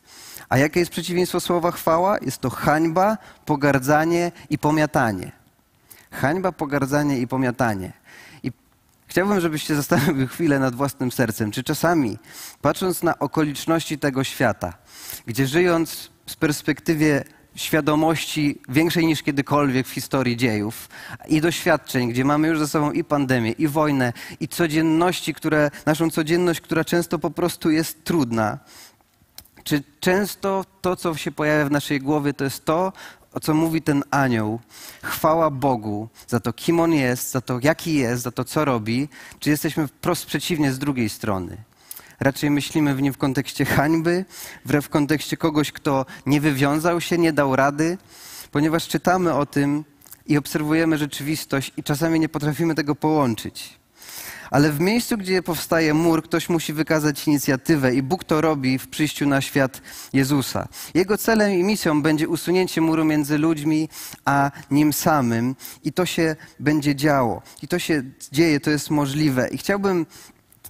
A 0.53 0.57
jakie 0.57 0.79
jest 0.79 0.91
przeciwieństwo 0.91 1.39
słowa 1.39 1.72
chwała? 1.72 2.17
Jest 2.22 2.38
to 2.38 2.50
hańba, 2.50 3.17
pogardzanie 3.45 4.31
i 4.50 4.57
pomiatanie. 4.57 5.31
Hańba, 6.12 6.51
pogardzanie 6.51 7.19
i 7.19 7.27
pomiatanie. 7.27 7.93
I 8.43 8.51
chciałbym, 9.07 9.39
żebyście 9.39 9.75
zastanowili 9.75 10.27
chwilę 10.27 10.60
nad 10.60 10.75
własnym 10.75 11.12
sercem. 11.12 11.51
Czy 11.51 11.63
czasami, 11.63 12.17
patrząc 12.62 13.03
na 13.03 13.19
okoliczności 13.19 14.00
tego 14.00 14.24
świata, 14.24 14.74
gdzie 15.25 15.48
żyjąc 15.48 16.12
z 16.25 16.36
perspektywie 16.36 17.24
świadomości 17.55 18.62
większej 18.69 19.05
niż 19.05 19.24
kiedykolwiek 19.24 19.88
w 19.88 19.91
historii 19.91 20.38
dziejów 20.38 20.89
i 21.27 21.41
doświadczeń, 21.41 22.10
gdzie 22.10 22.25
mamy 22.25 22.48
już 22.48 22.60
ze 22.60 22.67
sobą 22.67 22.91
i 22.91 23.03
pandemię, 23.03 23.51
i 23.51 23.67
wojnę, 23.67 24.13
i 24.39 24.48
codzienności, 24.48 25.33
które, 25.33 25.72
naszą 25.86 26.10
codzienność, 26.10 26.62
która 26.62 26.86
często 26.86 27.19
po 27.19 27.31
prostu 27.31 27.72
jest 27.72 28.03
trudna, 28.03 28.60
czy 29.63 29.84
często 30.00 30.65
to, 30.82 30.96
co 30.96 31.15
się 31.15 31.32
pojawia 31.32 31.65
w 31.65 31.72
naszej 31.72 32.00
głowie, 32.00 32.34
to 32.34 32.43
jest 32.43 32.65
to, 32.65 32.93
o 33.34 33.39
co 33.39 33.53
mówi 33.53 33.82
ten 33.82 34.03
anioł, 34.12 34.60
chwała 35.03 35.50
Bogu 35.50 36.10
za 36.27 36.39
to, 36.39 36.53
kim 36.53 36.79
on 36.79 36.93
jest, 36.93 37.32
za 37.32 37.41
to, 37.41 37.60
jaki 37.62 37.93
jest, 37.93 38.24
za 38.24 38.32
to, 38.32 38.43
co 38.43 38.65
robi, 38.65 39.10
czy 39.39 39.50
jesteśmy 39.50 39.88
wprost 39.88 40.25
przeciwnie 40.25 40.72
z 40.72 40.79
drugiej 40.79 41.10
strony? 41.10 41.58
Raczej 42.20 42.50
myślimy 42.50 42.96
w 42.96 43.01
nim 43.01 43.13
w 43.13 43.17
kontekście 43.17 43.65
hańby, 43.65 44.25
w 44.65 44.89
kontekście 44.89 45.38
kogoś, 45.38 45.72
kto 45.72 46.05
nie 46.25 46.41
wywiązał 46.41 47.01
się, 47.01 47.17
nie 47.17 47.34
dał 47.34 47.55
rady, 47.55 47.98
ponieważ 48.51 48.88
czytamy 48.88 49.34
o 49.34 49.46
tym 49.46 49.84
i 50.25 50.38
obserwujemy 50.38 50.98
rzeczywistość 50.98 51.72
i 51.77 51.84
czasami 51.84 52.20
nie 52.20 52.29
potrafimy 52.29 52.75
tego 52.75 52.96
połączyć. 52.96 53.82
Ale 54.53 54.72
w 54.72 54.79
miejscu, 54.79 55.17
gdzie 55.17 55.43
powstaje 55.43 55.93
mur, 55.93 56.24
ktoś 56.24 56.50
musi 56.50 56.74
wykazać 56.74 57.27
inicjatywę 57.27 57.95
i 57.95 58.01
Bóg 58.01 58.24
to 58.24 58.41
robi 58.41 58.79
w 58.79 58.88
przyjściu 58.88 59.27
na 59.27 59.41
świat 59.41 59.81
Jezusa. 60.13 60.67
Jego 60.93 61.17
celem 61.17 61.51
i 61.51 61.63
misją 61.63 62.01
będzie 62.01 62.27
usunięcie 62.27 62.81
muru 62.81 63.05
między 63.05 63.38
ludźmi 63.38 63.89
a 64.25 64.51
nim 64.72 64.93
samym 64.93 65.55
i 65.83 65.93
to 65.93 66.05
się 66.05 66.36
będzie 66.60 66.95
działo. 66.95 67.41
I 67.62 67.67
to 67.67 67.79
się 67.79 68.03
dzieje, 68.31 68.60
to 68.60 68.69
jest 68.69 68.89
możliwe. 68.89 69.48
I 69.48 69.57
chciałbym, 69.57 70.05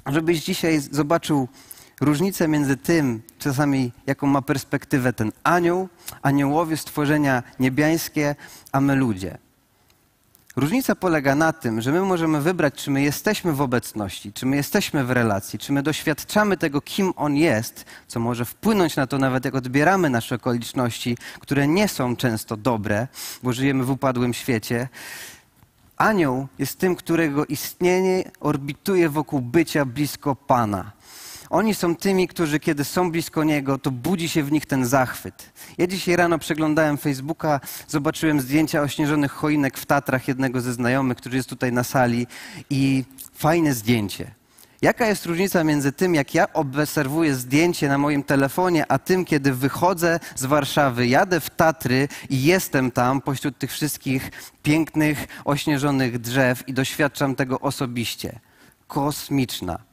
żebyś 0.06 0.44
dzisiaj 0.44 0.80
zobaczył 0.92 1.48
różnicę 2.02 2.48
między 2.48 2.78
tym, 2.78 3.22
czasami 3.40 3.92
jaką 4.08 4.28
ma 4.28 4.42
perspektywę 4.42 5.14
ten 5.14 5.32
anioł, 5.44 5.90
aniołowie, 6.22 6.78
stworzenia 6.78 7.44
niebiańskie, 7.60 8.36
a 8.72 8.82
my 8.82 8.96
ludzie. 8.96 9.43
Różnica 10.56 10.96
polega 10.96 11.36
na 11.36 11.54
tym, 11.54 11.82
że 11.82 11.92
my 11.92 12.02
możemy 12.02 12.42
wybrać, 12.42 12.74
czy 12.74 12.92
my 12.92 13.02
jesteśmy 13.02 13.54
w 13.54 13.62
obecności, 13.62 14.34
czy 14.34 14.46
my 14.46 14.56
jesteśmy 14.56 15.04
w 15.04 15.12
relacji, 15.12 15.60
czy 15.60 15.74
my 15.74 15.84
doświadczamy 15.84 16.58
tego, 16.58 16.82
kim 16.82 17.14
On 17.16 17.36
jest, 17.36 17.86
co 18.08 18.20
może 18.20 18.46
wpłynąć 18.46 18.96
na 18.96 19.08
to 19.08 19.18
nawet, 19.18 19.46
jak 19.46 19.56
odbieramy 19.56 20.10
nasze 20.10 20.36
okoliczności, 20.36 21.18
które 21.40 21.68
nie 21.68 21.88
są 21.88 22.16
często 22.16 22.58
dobre, 22.58 23.08
bo 23.44 23.54
żyjemy 23.54 23.84
w 23.84 23.90
upadłym 23.90 24.34
świecie. 24.34 24.90
Anioł 25.98 26.48
jest 26.60 26.80
tym, 26.80 26.96
którego 26.96 27.46
istnienie 27.46 28.32
orbituje 28.40 29.10
wokół 29.10 29.42
bycia 29.42 29.86
blisko 29.86 30.36
Pana. 30.36 30.92
Oni 31.54 31.76
są 31.76 31.96
tymi, 31.96 32.28
którzy 32.28 32.60
kiedy 32.60 32.84
są 32.84 33.12
blisko 33.12 33.44
Niego, 33.44 33.78
to 33.78 33.92
budzi 33.92 34.30
się 34.30 34.44
w 34.44 34.52
nich 34.52 34.66
ten 34.66 34.86
zachwyt. 34.86 35.52
Ja 35.78 35.88
dzisiaj 35.88 36.16
rano 36.16 36.40
przeglądałem 36.40 36.98
Facebooka, 36.98 37.60
zobaczyłem 37.88 38.42
zdjęcia 38.42 38.82
ośnieżonych 38.82 39.32
choinek 39.32 39.78
w 39.78 39.86
Tatrach 39.86 40.28
jednego 40.28 40.62
ze 40.62 40.74
znajomych, 40.74 41.18
który 41.18 41.38
jest 41.38 41.50
tutaj 41.50 41.72
na 41.72 41.84
sali 41.84 42.28
i 42.70 43.04
fajne 43.34 43.74
zdjęcie. 43.74 44.32
Jaka 44.82 45.08
jest 45.08 45.26
różnica 45.26 45.64
między 45.64 45.92
tym, 45.92 46.16
jak 46.16 46.34
ja 46.34 46.54
obserwuję 46.54 47.36
zdjęcie 47.36 47.88
na 47.88 47.98
moim 47.98 48.24
telefonie, 48.24 48.92
a 48.92 49.00
tym, 49.00 49.26
kiedy 49.26 49.54
wychodzę 49.54 50.20
z 50.36 50.46
Warszawy, 50.46 51.08
jadę 51.08 51.40
w 51.40 51.50
Tatry 51.50 52.08
i 52.30 52.44
jestem 52.44 52.92
tam 52.92 53.22
pośród 53.22 53.58
tych 53.58 53.72
wszystkich 53.72 54.32
pięknych, 54.64 55.28
ośnieżonych 55.46 56.20
drzew 56.20 56.68
i 56.68 56.74
doświadczam 56.74 57.36
tego 57.36 57.60
osobiście? 57.60 58.40
Kosmiczna. 58.88 59.93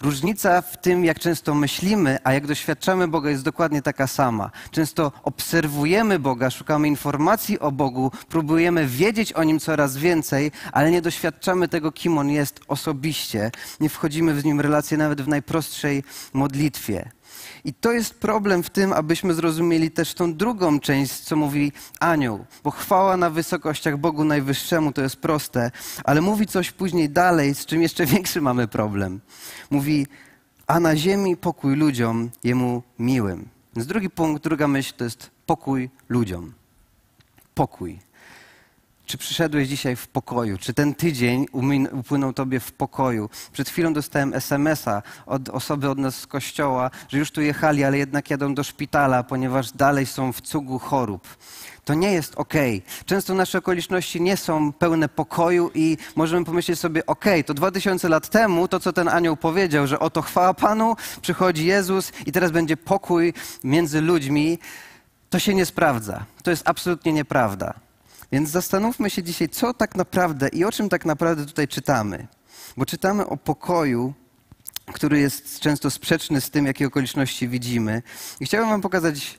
Różnica 0.00 0.62
w 0.62 0.80
tym, 0.80 1.04
jak 1.04 1.18
często 1.18 1.54
myślimy, 1.54 2.18
a 2.24 2.32
jak 2.32 2.46
doświadczamy 2.46 3.08
Boga, 3.08 3.30
jest 3.30 3.44
dokładnie 3.44 3.82
taka 3.82 4.06
sama. 4.06 4.50
Często 4.70 5.12
obserwujemy 5.22 6.18
Boga, 6.18 6.50
szukamy 6.50 6.88
informacji 6.88 7.58
o 7.58 7.72
Bogu, 7.72 8.10
próbujemy 8.28 8.86
wiedzieć 8.86 9.32
o 9.32 9.44
Nim 9.44 9.60
coraz 9.60 9.96
więcej, 9.96 10.52
ale 10.72 10.90
nie 10.90 11.02
doświadczamy 11.02 11.68
tego, 11.68 11.92
kim 11.92 12.18
On 12.18 12.30
jest 12.30 12.60
osobiście. 12.68 13.50
Nie 13.80 13.88
wchodzimy 13.88 14.40
z 14.40 14.44
Nim 14.44 14.56
w 14.56 14.60
relację 14.60 14.98
nawet 14.98 15.22
w 15.22 15.28
najprostszej 15.28 16.04
modlitwie. 16.32 17.10
I 17.64 17.74
to 17.74 17.92
jest 17.92 18.14
problem 18.14 18.62
w 18.62 18.70
tym, 18.70 18.92
abyśmy 18.92 19.34
zrozumieli 19.34 19.90
też 19.90 20.14
tą 20.14 20.34
drugą 20.34 20.80
część, 20.80 21.20
co 21.20 21.36
mówi 21.36 21.72
anioł. 22.00 22.44
Bo 22.64 22.70
chwała 22.70 23.16
na 23.16 23.30
wysokościach 23.30 23.98
Bogu 23.98 24.24
Najwyższemu 24.24 24.92
to 24.92 25.02
jest 25.02 25.16
proste, 25.16 25.70
ale 26.04 26.20
mówi 26.20 26.46
coś 26.46 26.70
później 26.72 27.10
dalej, 27.10 27.54
z 27.54 27.66
czym 27.66 27.82
jeszcze 27.82 28.06
większy 28.14 28.40
mamy 28.40 28.68
problem. 28.68 29.20
Mówi, 29.70 30.06
a 30.66 30.80
na 30.80 30.96
ziemi 30.96 31.36
pokój 31.36 31.76
ludziom, 31.76 32.30
jemu 32.44 32.82
miłym. 32.98 33.48
Więc 33.76 33.86
drugi 33.86 34.10
punkt, 34.10 34.44
druga 34.44 34.68
myśl 34.68 34.94
to 34.96 35.04
jest 35.04 35.30
pokój 35.46 35.90
ludziom. 36.08 36.52
Pokój. 37.54 37.98
Czy 39.06 39.18
przyszedłeś 39.18 39.68
dzisiaj 39.68 39.96
w 39.96 40.08
pokoju? 40.08 40.58
Czy 40.58 40.74
ten 40.74 40.94
tydzień 40.94 41.46
upłynął 41.92 42.32
tobie 42.32 42.60
w 42.60 42.72
pokoju? 42.72 43.30
Przed 43.52 43.68
chwilą 43.68 43.92
dostałem 43.92 44.34
SMS-a 44.34 45.02
od 45.26 45.48
osoby 45.48 45.90
od 45.90 45.98
nas 45.98 46.16
z 46.16 46.26
kościoła, 46.26 46.90
że 47.08 47.18
już 47.18 47.30
tu 47.30 47.40
jechali, 47.40 47.84
ale 47.84 47.98
jednak 47.98 48.30
jadą 48.30 48.54
do 48.54 48.64
szpitala, 48.64 49.22
ponieważ 49.22 49.72
dalej 49.72 50.06
są 50.06 50.32
w 50.32 50.40
cugu 50.40 50.78
chorób. 50.78 51.28
To 51.84 51.94
nie 51.94 52.12
jest 52.12 52.34
ok. 52.34 52.54
Często 53.06 53.34
nasze 53.34 53.58
okoliczności 53.58 54.20
nie 54.20 54.36
są 54.36 54.72
pełne 54.72 55.08
pokoju 55.08 55.70
i 55.74 55.96
możemy 56.16 56.44
pomyśleć 56.44 56.78
sobie, 56.78 57.06
ok, 57.06 57.24
to 57.46 57.54
dwa 57.54 57.70
tysiące 57.70 58.08
lat 58.08 58.28
temu 58.28 58.68
to, 58.68 58.80
co 58.80 58.92
ten 58.92 59.08
anioł 59.08 59.36
powiedział, 59.36 59.86
że 59.86 60.00
oto 60.00 60.22
chwała 60.22 60.54
Panu, 60.54 60.96
przychodzi 61.22 61.66
Jezus 61.66 62.12
i 62.26 62.32
teraz 62.32 62.50
będzie 62.50 62.76
pokój 62.76 63.34
między 63.64 64.00
ludźmi, 64.00 64.58
to 65.30 65.38
się 65.38 65.54
nie 65.54 65.66
sprawdza. 65.66 66.24
To 66.42 66.50
jest 66.50 66.68
absolutnie 66.68 67.12
nieprawda. 67.12 67.83
Więc 68.34 68.50
zastanówmy 68.50 69.10
się 69.10 69.22
dzisiaj, 69.22 69.48
co 69.48 69.74
tak 69.74 69.94
naprawdę 69.94 70.48
i 70.48 70.64
o 70.64 70.72
czym 70.72 70.88
tak 70.88 71.04
naprawdę 71.04 71.46
tutaj 71.46 71.68
czytamy. 71.68 72.26
Bo 72.76 72.86
czytamy 72.86 73.26
o 73.26 73.36
pokoju, 73.36 74.14
który 74.92 75.20
jest 75.20 75.60
często 75.60 75.90
sprzeczny 75.90 76.40
z 76.40 76.50
tym, 76.50 76.66
jakie 76.66 76.86
okoliczności 76.86 77.48
widzimy. 77.48 78.02
I 78.40 78.44
chciałbym 78.46 78.70
Wam 78.70 78.80
pokazać 78.80 79.38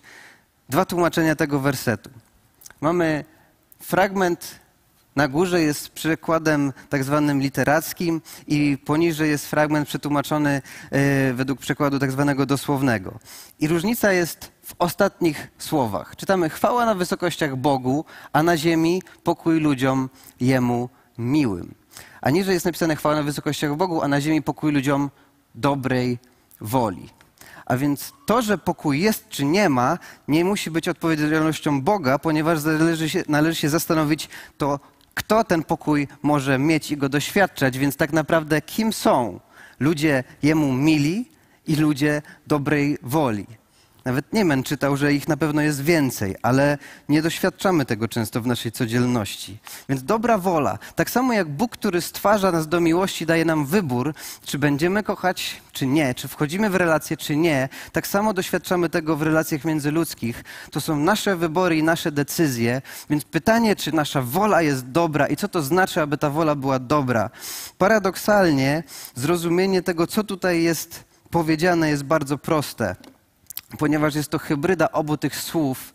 dwa 0.69 0.85
tłumaczenia 0.85 1.35
tego 1.35 1.59
wersetu. 1.59 2.09
Mamy 2.81 3.25
fragment 3.79 4.59
na 5.15 5.27
górze 5.27 5.61
jest 5.61 5.89
przykładem 5.89 6.73
tak 6.89 7.03
zwanym 7.03 7.41
literackim 7.41 8.21
i 8.47 8.77
poniżej 8.85 9.29
jest 9.29 9.47
fragment 9.47 9.87
przetłumaczony 9.87 10.61
e, 10.91 11.33
według 11.33 11.59
przykładu 11.59 11.99
tak 11.99 12.11
zwanego 12.11 12.45
dosłownego. 12.45 13.19
I 13.59 13.67
różnica 13.67 14.11
jest 14.11 14.51
w 14.65 14.75
ostatnich 14.79 15.47
słowach. 15.57 16.15
Czytamy 16.15 16.49
chwała 16.49 16.85
na 16.85 16.95
wysokościach 16.95 17.55
Bogu, 17.55 18.05
a 18.33 18.43
na 18.43 18.57
ziemi 18.57 19.01
pokój 19.23 19.59
ludziom 19.59 20.09
Jemu 20.39 20.89
miłym. 21.17 21.75
A 22.21 22.29
niżej 22.29 22.53
jest 22.53 22.65
napisane 22.65 22.95
chwała 22.95 23.15
na 23.15 23.23
wysokościach 23.23 23.75
Bogu, 23.75 24.01
a 24.01 24.07
na 24.07 24.21
ziemi 24.21 24.41
pokój 24.41 24.71
ludziom 24.71 25.09
dobrej 25.55 26.19
woli. 26.61 27.09
A 27.65 27.77
więc 27.77 28.13
to, 28.25 28.41
że 28.41 28.57
pokój 28.57 29.01
jest 29.01 29.29
czy 29.29 29.45
nie 29.45 29.69
ma, 29.69 29.97
nie 30.27 30.45
musi 30.45 30.71
być 30.71 30.89
odpowiedzialnością 30.89 31.81
Boga, 31.81 32.19
ponieważ 32.19 32.63
należy 32.63 33.09
się, 33.09 33.23
należy 33.27 33.55
się 33.55 33.69
zastanowić 33.69 34.29
to, 34.57 34.79
kto 35.13 35.43
ten 35.43 35.63
pokój 35.63 36.07
może 36.21 36.59
mieć 36.59 36.91
i 36.91 36.97
go 36.97 37.09
doświadczać. 37.09 37.77
Więc 37.77 37.95
tak 37.95 38.13
naprawdę 38.13 38.61
kim 38.61 38.93
są 38.93 39.39
ludzie 39.79 40.23
Jemu 40.43 40.73
mili 40.73 41.31
i 41.67 41.75
ludzie 41.75 42.21
dobrej 42.47 42.97
woli. 43.01 43.45
Nawet 44.05 44.33
Niemen 44.33 44.63
czytał, 44.63 44.97
że 44.97 45.13
ich 45.13 45.27
na 45.27 45.37
pewno 45.37 45.61
jest 45.61 45.81
więcej, 45.81 46.35
ale 46.41 46.77
nie 47.09 47.21
doświadczamy 47.21 47.85
tego 47.85 48.07
często 48.07 48.41
w 48.41 48.47
naszej 48.47 48.71
codzienności. 48.71 49.57
Więc 49.89 50.03
dobra 50.03 50.37
wola, 50.37 50.77
tak 50.95 51.09
samo 51.09 51.33
jak 51.33 51.49
Bóg, 51.49 51.71
który 51.71 52.01
stwarza 52.01 52.51
nas 52.51 52.67
do 52.67 52.79
miłości, 52.79 53.25
daje 53.25 53.45
nam 53.45 53.65
wybór, 53.65 54.13
czy 54.45 54.59
będziemy 54.59 55.03
kochać, 55.03 55.61
czy 55.71 55.87
nie, 55.87 56.13
czy 56.13 56.27
wchodzimy 56.27 56.69
w 56.69 56.75
relacje, 56.75 57.17
czy 57.17 57.35
nie, 57.35 57.69
tak 57.91 58.07
samo 58.07 58.33
doświadczamy 58.33 58.89
tego 58.89 59.15
w 59.15 59.21
relacjach 59.21 59.65
międzyludzkich. 59.65 60.43
To 60.71 60.81
są 60.81 60.95
nasze 60.95 61.35
wybory 61.35 61.77
i 61.77 61.83
nasze 61.83 62.11
decyzje, 62.11 62.81
więc 63.09 63.23
pytanie, 63.23 63.75
czy 63.75 63.91
nasza 63.91 64.21
wola 64.21 64.61
jest 64.61 64.91
dobra 64.91 65.27
i 65.27 65.35
co 65.35 65.47
to 65.47 65.61
znaczy, 65.61 66.01
aby 66.01 66.17
ta 66.17 66.29
wola 66.29 66.55
była 66.55 66.79
dobra. 66.79 67.29
Paradoksalnie 67.77 68.83
zrozumienie 69.15 69.81
tego, 69.81 70.07
co 70.07 70.23
tutaj 70.23 70.63
jest 70.63 71.03
powiedziane, 71.29 71.89
jest 71.89 72.03
bardzo 72.03 72.37
proste 72.37 72.95
ponieważ 73.77 74.15
jest 74.15 74.29
to 74.29 74.39
hybryda 74.39 74.91
obu 74.91 75.17
tych 75.17 75.35
słów, 75.35 75.93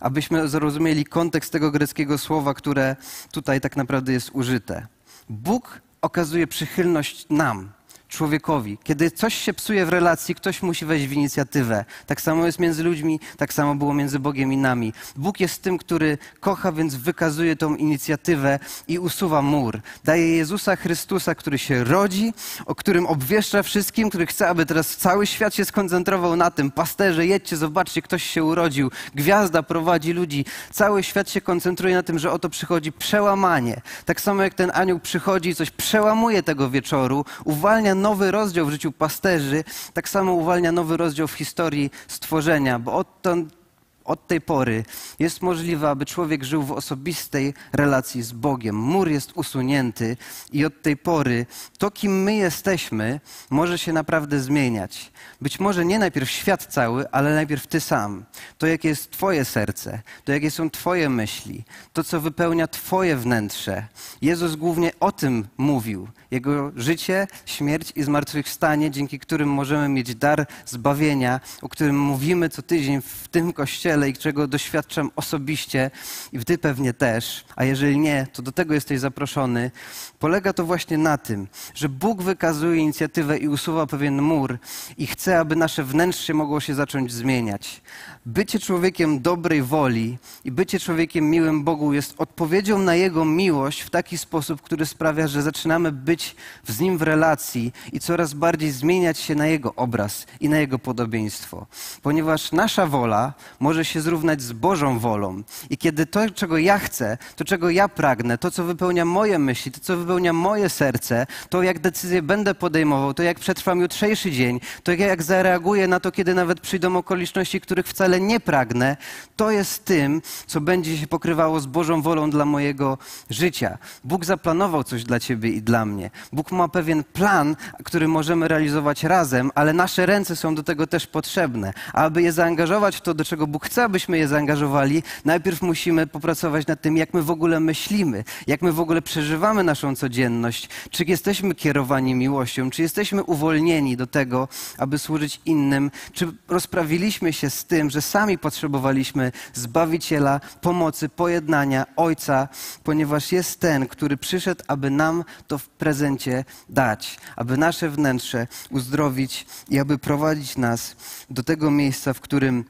abyśmy 0.00 0.48
zrozumieli 0.48 1.04
kontekst 1.04 1.52
tego 1.52 1.70
greckiego 1.70 2.18
słowa, 2.18 2.54
które 2.54 2.96
tutaj 3.32 3.60
tak 3.60 3.76
naprawdę 3.76 4.12
jest 4.12 4.30
użyte. 4.32 4.86
Bóg 5.28 5.80
okazuje 6.02 6.46
przychylność 6.46 7.26
nam, 7.30 7.72
człowiekowi. 8.12 8.78
Kiedy 8.84 9.10
coś 9.10 9.34
się 9.34 9.52
psuje 9.52 9.86
w 9.86 9.88
relacji, 9.88 10.34
ktoś 10.34 10.62
musi 10.62 10.86
wejść 10.86 11.06
w 11.06 11.12
inicjatywę. 11.12 11.84
Tak 12.06 12.20
samo 12.20 12.46
jest 12.46 12.58
między 12.58 12.82
ludźmi, 12.82 13.20
tak 13.36 13.52
samo 13.52 13.74
było 13.74 13.94
między 13.94 14.18
Bogiem 14.18 14.52
i 14.52 14.56
nami. 14.56 14.92
Bóg 15.16 15.40
jest 15.40 15.62
tym, 15.62 15.78
który 15.78 16.18
kocha, 16.40 16.72
więc 16.72 16.94
wykazuje 16.94 17.56
tą 17.56 17.76
inicjatywę 17.76 18.58
i 18.88 18.98
usuwa 18.98 19.42
mur. 19.42 19.80
Daje 20.04 20.36
Jezusa 20.36 20.76
Chrystusa, 20.76 21.34
który 21.34 21.58
się 21.58 21.84
rodzi, 21.84 22.32
o 22.66 22.74
którym 22.74 23.06
obwieszcza 23.06 23.62
wszystkim, 23.62 24.08
który 24.08 24.26
chce, 24.26 24.48
aby 24.48 24.66
teraz 24.66 24.96
cały 24.96 25.26
świat 25.26 25.54
się 25.54 25.64
skoncentrował 25.64 26.36
na 26.36 26.50
tym. 26.50 26.70
Pasterze, 26.70 27.26
jedźcie, 27.26 27.56
zobaczcie, 27.56 28.02
ktoś 28.02 28.22
się 28.22 28.44
urodził. 28.44 28.90
Gwiazda 29.14 29.62
prowadzi 29.62 30.12
ludzi. 30.12 30.44
Cały 30.72 31.02
świat 31.02 31.30
się 31.30 31.40
koncentruje 31.40 31.94
na 31.94 32.02
tym, 32.02 32.18
że 32.18 32.32
oto 32.32 32.48
przychodzi 32.48 32.92
przełamanie. 32.92 33.80
Tak 34.04 34.20
samo 34.20 34.42
jak 34.42 34.54
ten 34.54 34.70
anioł 34.74 34.98
przychodzi 35.00 35.50
i 35.50 35.54
coś 35.54 35.70
przełamuje 35.70 36.42
tego 36.42 36.70
wieczoru, 36.70 37.24
uwalnia 37.44 37.94
nowy 38.02 38.30
rozdział 38.30 38.66
w 38.66 38.70
życiu 38.70 38.92
pasterzy, 38.92 39.64
tak 39.92 40.08
samo 40.08 40.32
uwalnia 40.32 40.72
nowy 40.72 40.96
rozdział 40.96 41.28
w 41.28 41.32
historii 41.32 41.90
stworzenia, 42.08 42.78
bo 42.78 42.94
odtąd 42.94 43.61
od 44.04 44.26
tej 44.26 44.40
pory 44.40 44.84
jest 45.18 45.42
możliwe, 45.42 45.88
aby 45.88 46.06
człowiek 46.06 46.44
żył 46.44 46.62
w 46.62 46.72
osobistej 46.72 47.54
relacji 47.72 48.22
z 48.22 48.32
Bogiem. 48.32 48.76
Mur 48.76 49.08
jest 49.08 49.32
usunięty 49.34 50.16
i 50.52 50.64
od 50.64 50.82
tej 50.82 50.96
pory 50.96 51.46
to, 51.78 51.90
kim 51.90 52.22
my 52.22 52.34
jesteśmy, 52.34 53.20
może 53.50 53.78
się 53.78 53.92
naprawdę 53.92 54.40
zmieniać. 54.40 55.12
Być 55.40 55.60
może 55.60 55.84
nie 55.84 55.98
najpierw 55.98 56.30
świat 56.30 56.66
cały, 56.66 57.10
ale 57.10 57.34
najpierw 57.34 57.66
ty 57.66 57.80
sam. 57.80 58.24
To, 58.58 58.66
jakie 58.66 58.88
jest 58.88 59.10
Twoje 59.10 59.44
serce, 59.44 60.02
to, 60.24 60.32
jakie 60.32 60.50
są 60.50 60.70
Twoje 60.70 61.08
myśli, 61.08 61.64
to, 61.92 62.04
co 62.04 62.20
wypełnia 62.20 62.66
Twoje 62.66 63.16
wnętrze. 63.16 63.86
Jezus 64.22 64.56
głównie 64.56 64.90
o 65.00 65.12
tym 65.12 65.48
mówił. 65.56 66.08
Jego 66.30 66.72
życie, 66.76 67.26
śmierć 67.46 67.92
i 67.96 68.02
zmartwychwstanie, 68.02 68.90
dzięki 68.90 69.18
którym 69.18 69.48
możemy 69.48 69.88
mieć 69.88 70.14
dar 70.14 70.46
zbawienia, 70.66 71.40
o 71.62 71.68
którym 71.68 71.98
mówimy 71.98 72.48
co 72.48 72.62
tydzień 72.62 73.02
w 73.02 73.28
tym 73.28 73.52
kościele 73.52 73.91
i 73.96 74.12
czego 74.12 74.46
doświadczam 74.46 75.10
osobiście 75.16 75.90
i 76.32 76.44
Ty 76.44 76.58
pewnie 76.58 76.94
też, 76.94 77.44
a 77.56 77.64
jeżeli 77.64 77.98
nie, 77.98 78.26
to 78.32 78.42
do 78.42 78.52
tego 78.52 78.74
jesteś 78.74 79.00
zaproszony. 79.00 79.70
Polega 80.18 80.52
to 80.52 80.64
właśnie 80.64 80.98
na 80.98 81.18
tym, 81.18 81.48
że 81.74 81.88
Bóg 81.88 82.22
wykazuje 82.22 82.80
inicjatywę 82.80 83.38
i 83.38 83.48
usuwa 83.48 83.86
pewien 83.86 84.22
mur 84.22 84.58
i 84.98 85.06
chce, 85.06 85.38
aby 85.38 85.56
nasze 85.56 85.84
wnętrze 85.84 86.34
mogło 86.34 86.60
się 86.60 86.74
zacząć 86.74 87.12
zmieniać. 87.12 87.82
Bycie 88.26 88.58
człowiekiem 88.58 89.20
dobrej 89.20 89.62
woli 89.62 90.18
i 90.44 90.52
bycie 90.52 90.80
człowiekiem 90.80 91.30
miłym 91.30 91.64
Bogu 91.64 91.92
jest 91.92 92.14
odpowiedzią 92.18 92.78
na 92.78 92.94
Jego 92.94 93.24
miłość 93.24 93.80
w 93.80 93.90
taki 93.90 94.18
sposób, 94.18 94.62
który 94.62 94.86
sprawia, 94.86 95.26
że 95.26 95.42
zaczynamy 95.42 95.92
być 95.92 96.36
z 96.68 96.80
Nim 96.80 96.98
w 96.98 97.02
relacji 97.02 97.72
i 97.92 98.00
coraz 98.00 98.34
bardziej 98.34 98.70
zmieniać 98.70 99.18
się 99.18 99.34
na 99.34 99.46
Jego 99.46 99.74
obraz 99.74 100.26
i 100.40 100.48
na 100.48 100.58
Jego 100.58 100.78
podobieństwo. 100.78 101.66
Ponieważ 102.02 102.52
nasza 102.52 102.86
wola 102.86 103.34
może 103.60 103.81
się 103.84 104.00
zrównać 104.00 104.42
z 104.42 104.52
Bożą 104.52 104.98
wolą. 104.98 105.42
I 105.70 105.78
kiedy 105.78 106.06
to, 106.06 106.30
czego 106.30 106.58
ja 106.58 106.78
chcę, 106.78 107.18
to, 107.36 107.44
czego 107.44 107.70
ja 107.70 107.88
pragnę, 107.88 108.38
to, 108.38 108.50
co 108.50 108.64
wypełnia 108.64 109.04
moje 109.04 109.38
myśli, 109.38 109.72
to, 109.72 109.80
co 109.80 109.96
wypełnia 109.96 110.32
moje 110.32 110.68
serce, 110.68 111.26
to, 111.48 111.62
jak 111.62 111.78
decyzję 111.78 112.22
będę 112.22 112.54
podejmował, 112.54 113.14
to, 113.14 113.22
jak 113.22 113.38
przetrwam 113.40 113.80
jutrzejszy 113.80 114.30
dzień, 114.30 114.60
to, 114.82 114.92
jak 114.92 115.22
zareaguję 115.22 115.88
na 115.88 116.00
to, 116.00 116.12
kiedy 116.12 116.34
nawet 116.34 116.60
przyjdą 116.60 116.96
okoliczności, 116.96 117.60
których 117.60 117.86
wcale 117.86 118.20
nie 118.20 118.40
pragnę, 118.40 118.96
to 119.36 119.50
jest 119.50 119.84
tym, 119.84 120.22
co 120.46 120.60
będzie 120.60 120.98
się 120.98 121.06
pokrywało 121.06 121.60
z 121.60 121.66
Bożą 121.66 122.02
wolą 122.02 122.30
dla 122.30 122.44
mojego 122.44 122.98
życia. 123.30 123.78
Bóg 124.04 124.24
zaplanował 124.24 124.84
coś 124.84 125.04
dla 125.04 125.20
ciebie 125.20 125.50
i 125.50 125.62
dla 125.62 125.84
mnie. 125.84 126.10
Bóg 126.32 126.52
ma 126.52 126.68
pewien 126.68 127.04
plan, 127.04 127.56
który 127.84 128.08
możemy 128.08 128.48
realizować 128.48 129.04
razem, 129.04 129.50
ale 129.54 129.72
nasze 129.72 130.06
ręce 130.06 130.36
są 130.36 130.54
do 130.54 130.62
tego 130.62 130.86
też 130.86 131.06
potrzebne. 131.06 131.72
Aby 131.92 132.22
je 132.22 132.32
zaangażować 132.32 132.96
w 132.96 133.00
to, 133.00 133.14
do 133.14 133.24
czego 133.24 133.46
Bóg 133.46 133.68
chce, 133.72 133.84
abyśmy 133.84 134.18
je 134.18 134.28
zaangażowali, 134.28 135.02
najpierw 135.24 135.62
musimy 135.62 136.06
popracować 136.06 136.66
nad 136.66 136.80
tym, 136.80 136.96
jak 136.96 137.14
my 137.14 137.22
w 137.22 137.30
ogóle 137.30 137.60
myślimy, 137.60 138.24
jak 138.46 138.62
my 138.62 138.72
w 138.72 138.80
ogóle 138.80 139.02
przeżywamy 139.02 139.64
naszą 139.64 139.96
codzienność, 139.96 140.68
czy 140.90 141.04
jesteśmy 141.04 141.54
kierowani 141.54 142.14
miłością, 142.14 142.70
czy 142.70 142.82
jesteśmy 142.82 143.24
uwolnieni 143.24 143.96
do 143.96 144.06
tego, 144.06 144.48
aby 144.78 144.98
służyć 144.98 145.40
innym, 145.44 145.90
czy 146.12 146.32
rozprawiliśmy 146.48 147.32
się 147.32 147.50
z 147.50 147.64
tym, 147.64 147.90
że 147.90 148.02
sami 148.02 148.38
potrzebowaliśmy 148.38 149.32
Zbawiciela, 149.54 150.40
pomocy, 150.60 151.08
pojednania, 151.08 151.86
Ojca, 151.96 152.48
ponieważ 152.84 153.32
jest 153.32 153.60
ten, 153.60 153.86
który 153.86 154.16
przyszedł, 154.16 154.64
aby 154.68 154.90
nam 154.90 155.24
to 155.46 155.58
w 155.58 155.68
prezencie 155.68 156.44
dać, 156.68 157.18
aby 157.36 157.56
nasze 157.56 157.88
wnętrze 157.90 158.46
uzdrowić 158.70 159.46
i 159.68 159.78
aby 159.78 159.98
prowadzić 159.98 160.56
nas 160.56 160.96
do 161.30 161.42
tego 161.42 161.70
miejsca, 161.70 162.12
w 162.12 162.20
którym 162.20 162.64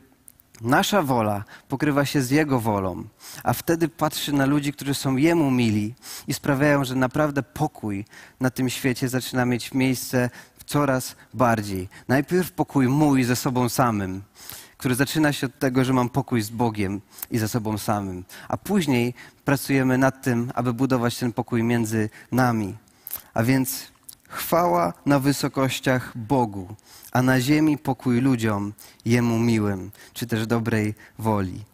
nasza 0.62 1.02
wola 1.02 1.44
pokrywa 1.68 2.04
się 2.04 2.22
z 2.22 2.30
Jego 2.30 2.60
wolą, 2.60 3.04
a 3.44 3.52
wtedy 3.52 3.88
patrzy 3.88 4.32
na 4.32 4.46
ludzi, 4.46 4.72
którzy 4.72 4.94
są 4.94 5.16
Jemu 5.16 5.50
mili 5.50 5.94
i 6.26 6.34
sprawiają, 6.34 6.84
że 6.84 6.94
naprawdę 6.94 7.42
pokój 7.42 8.04
na 8.40 8.50
tym 8.50 8.70
świecie 8.70 9.08
zaczyna 9.08 9.44
mieć 9.44 9.74
miejsce 9.74 10.30
coraz 10.66 11.16
bardziej. 11.34 11.88
Najpierw 12.08 12.52
pokój 12.52 12.88
mój 12.88 13.24
ze 13.24 13.36
sobą 13.36 13.68
samym, 13.68 14.22
który 14.76 14.94
zaczyna 14.94 15.32
się 15.32 15.46
od 15.46 15.58
tego, 15.58 15.84
że 15.84 15.92
mam 15.92 16.08
pokój 16.08 16.42
z 16.42 16.50
Bogiem 16.50 17.00
i 17.30 17.38
ze 17.38 17.48
sobą 17.48 17.78
samym, 17.78 18.24
a 18.48 18.56
później 18.56 19.14
pracujemy 19.44 19.98
nad 19.98 20.22
tym, 20.22 20.52
aby 20.54 20.72
budować 20.72 21.18
ten 21.18 21.32
pokój 21.32 21.62
między 21.62 22.10
nami. 22.32 22.76
A 23.34 23.42
więc 23.42 23.91
chwała 24.32 24.92
na 25.06 25.18
wysokościach 25.18 26.12
Bogu, 26.18 26.74
a 27.12 27.22
na 27.22 27.40
ziemi 27.40 27.78
pokój 27.78 28.20
ludziom, 28.20 28.72
Jemu 29.04 29.38
miłym, 29.38 29.90
czy 30.12 30.26
też 30.26 30.46
dobrej 30.46 30.94
woli. 31.18 31.64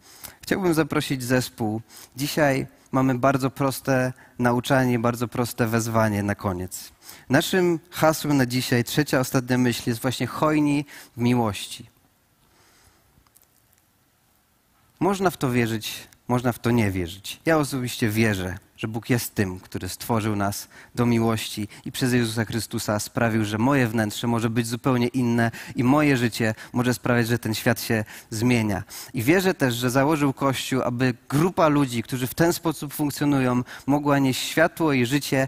Chciałbym 0.41 0.73
zaprosić 0.73 1.23
zespół. 1.23 1.81
Dzisiaj 2.15 2.67
mamy 2.91 3.15
bardzo 3.15 3.49
proste 3.49 4.13
nauczanie, 4.39 4.99
bardzo 4.99 5.27
proste 5.27 5.67
wezwanie 5.67 6.23
na 6.23 6.35
koniec. 6.35 6.91
Naszym 7.29 7.79
hasłem 7.91 8.37
na 8.37 8.45
dzisiaj, 8.45 8.83
trzecia, 8.83 9.19
ostatnia 9.19 9.57
myśl 9.57 9.89
jest 9.89 10.01
właśnie 10.01 10.27
hojni 10.27 10.85
w 11.17 11.21
miłości. 11.21 11.85
Można 14.99 15.29
w 15.29 15.37
to 15.37 15.51
wierzyć, 15.51 16.07
można 16.27 16.51
w 16.51 16.59
to 16.59 16.71
nie 16.71 16.91
wierzyć. 16.91 17.39
Ja 17.45 17.57
osobiście 17.57 18.09
wierzę, 18.09 18.57
że 18.79 18.87
Bóg 18.87 19.09
jest 19.09 19.35
tym, 19.35 19.59
który 19.59 19.89
stworzył 19.89 20.35
nas 20.35 20.67
do 20.95 21.05
miłości 21.05 21.67
i 21.85 21.91
przez 21.91 22.13
Jezusa 22.13 22.45
Chrystusa 22.45 22.99
sprawił, 22.99 23.45
że 23.45 23.57
moje 23.57 23.87
wnętrze 23.87 24.27
może 24.27 24.49
być 24.49 24.67
zupełnie 24.67 25.07
inne 25.07 25.51
i 25.75 25.83
moje 25.83 26.17
życie 26.17 26.55
może 26.73 26.93
sprawiać, 26.93 27.27
że 27.27 27.39
ten 27.39 27.53
świat 27.53 27.81
się 27.81 28.05
zmienia. 28.29 28.83
I 29.13 29.23
wierzę 29.23 29.53
też, 29.53 29.75
że 29.75 29.89
założył 29.89 30.33
Kościół, 30.33 30.81
aby 30.81 31.13
grupa 31.29 31.67
ludzi, 31.67 32.03
którzy 32.03 32.27
w 32.27 32.33
ten 32.33 32.53
sposób 32.53 32.93
funkcjonują, 32.93 33.63
mogła 33.85 34.19
nieść 34.19 34.47
światło 34.47 34.93
i 34.93 35.05
życie 35.05 35.47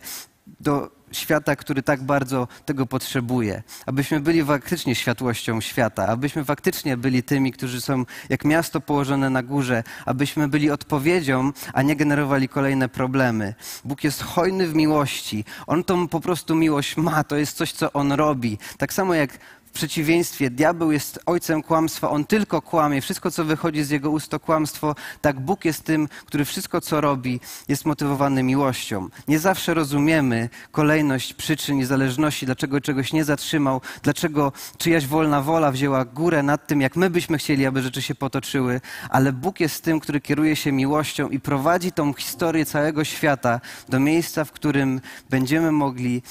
do 0.60 1.01
świata, 1.12 1.56
który 1.56 1.84
tak 1.84 2.04
bardzo 2.04 2.48
tego 2.66 2.86
potrzebuje. 2.86 3.64
Abyśmy 3.86 4.20
byli 4.20 4.46
faktycznie 4.46 4.96
światłością 4.96 5.62
świata, 5.62 6.08
abyśmy 6.08 6.46
faktycznie 6.46 6.98
byli 6.98 7.24
tymi, 7.24 7.52
którzy 7.52 7.82
są 7.82 8.06
jak 8.30 8.46
miasto 8.46 8.82
położone 8.82 9.30
na 9.30 9.44
górze, 9.44 9.84
abyśmy 10.06 10.48
byli 10.48 10.72
odpowiedzią, 10.72 11.52
a 11.74 11.82
nie 11.82 11.96
generowali 11.96 12.48
kolejne 12.48 12.90
problemy. 12.90 13.54
Bóg 13.86 14.04
jest 14.04 14.24
hojny 14.24 14.68
w 14.68 14.76
miłości. 14.76 15.46
On 15.68 15.84
tą 15.84 16.08
po 16.08 16.20
prostu 16.20 16.56
miłość 16.56 16.98
ma, 16.98 17.24
to 17.24 17.36
jest 17.36 17.58
coś, 17.58 17.72
co 17.72 17.94
On 17.94 18.12
robi. 18.12 18.58
Tak 18.78 18.94
samo 18.94 19.14
jak 19.14 19.38
w 19.72 19.74
przeciwieństwie, 19.74 20.50
diabeł 20.50 20.92
jest 20.92 21.20
ojcem 21.26 21.64
kłamstwa, 21.64 22.10
on 22.10 22.26
tylko 22.26 22.62
kłamie. 22.62 23.02
Wszystko, 23.02 23.32
co 23.32 23.46
wychodzi 23.46 23.84
z 23.84 23.90
jego 23.90 24.12
ust, 24.12 24.30
to 24.30 24.40
kłamstwo. 24.40 24.96
Tak 25.22 25.40
Bóg 25.40 25.66
jest 25.66 25.84
tym, 25.84 26.08
który 26.26 26.46
wszystko, 26.46 26.82
co 26.82 27.02
robi, 27.02 27.40
jest 27.68 27.86
motywowany 27.86 28.44
miłością. 28.44 29.10
Nie 29.28 29.40
zawsze 29.40 29.74
rozumiemy 29.74 30.50
kolejność 30.72 31.34
przyczyn 31.34 31.78
i 31.78 31.86
zależności, 31.86 32.46
dlaczego 32.46 32.82
czegoś 32.82 33.14
nie 33.14 33.24
zatrzymał, 33.24 33.82
dlaczego 34.04 34.52
czyjaś 34.78 35.08
wolna 35.08 35.42
wola 35.42 35.72
wzięła 35.72 36.06
górę 36.06 36.44
nad 36.44 36.68
tym, 36.68 36.82
jak 36.82 36.96
my 36.96 37.10
byśmy 37.10 37.38
chcieli, 37.38 37.66
aby 37.66 37.82
rzeczy 37.82 38.02
się 38.02 38.16
potoczyły, 38.16 38.82
ale 39.10 39.34
Bóg 39.34 39.60
jest 39.60 39.84
tym, 39.84 40.00
który 40.00 40.22
kieruje 40.22 40.56
się 40.56 40.72
miłością 40.72 41.30
i 41.30 41.40
prowadzi 41.40 41.92
tą 41.92 42.14
historię 42.14 42.66
całego 42.66 43.04
świata 43.04 43.62
do 43.90 44.00
miejsca, 44.00 44.46
w 44.46 44.52
którym 44.52 45.02
będziemy 45.30 45.72
mogli 45.72 46.22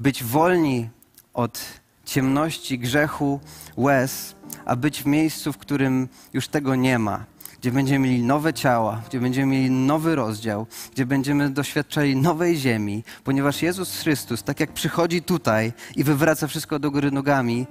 być 0.00 0.24
wolni 0.24 0.88
od 1.34 1.81
ciemności, 2.12 2.78
grzechu, 2.78 3.40
łez, 3.76 4.34
a 4.64 4.76
być 4.76 5.02
w 5.02 5.06
miejscu, 5.06 5.52
w 5.52 5.58
którym 5.58 6.08
już 6.32 6.48
tego 6.48 6.74
nie 6.74 6.98
ma, 6.98 7.24
gdzie 7.60 7.72
będziemy 7.72 8.08
mieli 8.08 8.22
nowe 8.22 8.54
ciała, 8.54 9.02
gdzie 9.08 9.20
będziemy 9.20 9.52
mieli 9.52 9.70
nowy 9.70 10.14
rozdział, 10.14 10.66
gdzie 10.92 11.06
będziemy 11.06 11.50
doświadczali 11.50 12.16
nowej 12.16 12.56
ziemi, 12.56 13.04
ponieważ 13.24 13.62
Jezus 13.62 14.00
Chrystus, 14.00 14.42
tak 14.42 14.60
jak 14.60 14.72
przychodzi 14.72 15.22
tutaj 15.22 15.72
i 15.96 16.04
wywraca 16.04 16.46
wszystko 16.46 16.78
do 16.78 16.90
góry 16.90 17.10
nogami, 17.10 17.66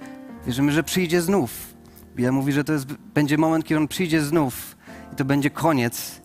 wierzymy, 0.45 0.71
że 0.71 0.83
przyjdzie 0.83 1.21
znów. 1.21 1.51
Biblia 2.07 2.31
mówi, 2.31 2.53
że 2.53 2.63
to 2.63 2.73
jest, 2.73 2.85
będzie 2.93 3.37
moment, 3.37 3.65
kiedy 3.65 3.81
On 3.81 3.87
przyjdzie 3.87 4.21
znów 4.21 4.77
i 5.13 5.15
to 5.15 5.25
będzie 5.25 5.49
koniec 5.49 6.20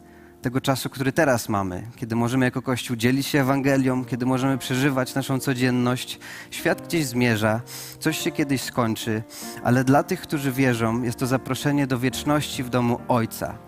tego 0.46 0.61
czasu, 0.61 0.90
który 0.90 1.12
teraz 1.12 1.48
mamy, 1.48 1.82
kiedy 1.96 2.16
możemy 2.16 2.44
jako 2.44 2.62
Kościół 2.62 2.96
dzielić 2.96 3.26
się 3.26 3.40
Ewangelią, 3.40 4.04
kiedy 4.04 4.26
możemy 4.26 4.59
przeżywać 4.59 5.14
naszą 5.14 5.38
codzienność. 5.40 6.18
Świat 6.50 6.87
gdzieś 6.87 7.06
zmierza, 7.06 7.61
coś 8.00 8.18
się 8.18 8.30
kiedyś 8.30 8.62
skończy, 8.62 9.22
ale 9.62 9.85
dla 9.85 10.02
tych, 10.02 10.20
którzy 10.20 10.52
wierzą, 10.52 11.02
jest 11.02 11.18
to 11.18 11.26
zaproszenie 11.26 11.87
do 11.87 11.98
wieczności 11.98 12.62
w 12.62 12.68
domu 12.68 13.00
Ojca. 13.09 13.59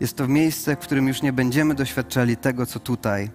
Jest 0.00 0.16
to 0.16 0.28
miejsce, 0.28 0.76
w 0.76 0.78
którym 0.78 1.08
już 1.08 1.22
nie 1.22 1.32
będziemy 1.32 1.74
doświadczali 1.74 2.36
tego, 2.36 2.66
co 2.66 2.80
tutaj 2.80 3.30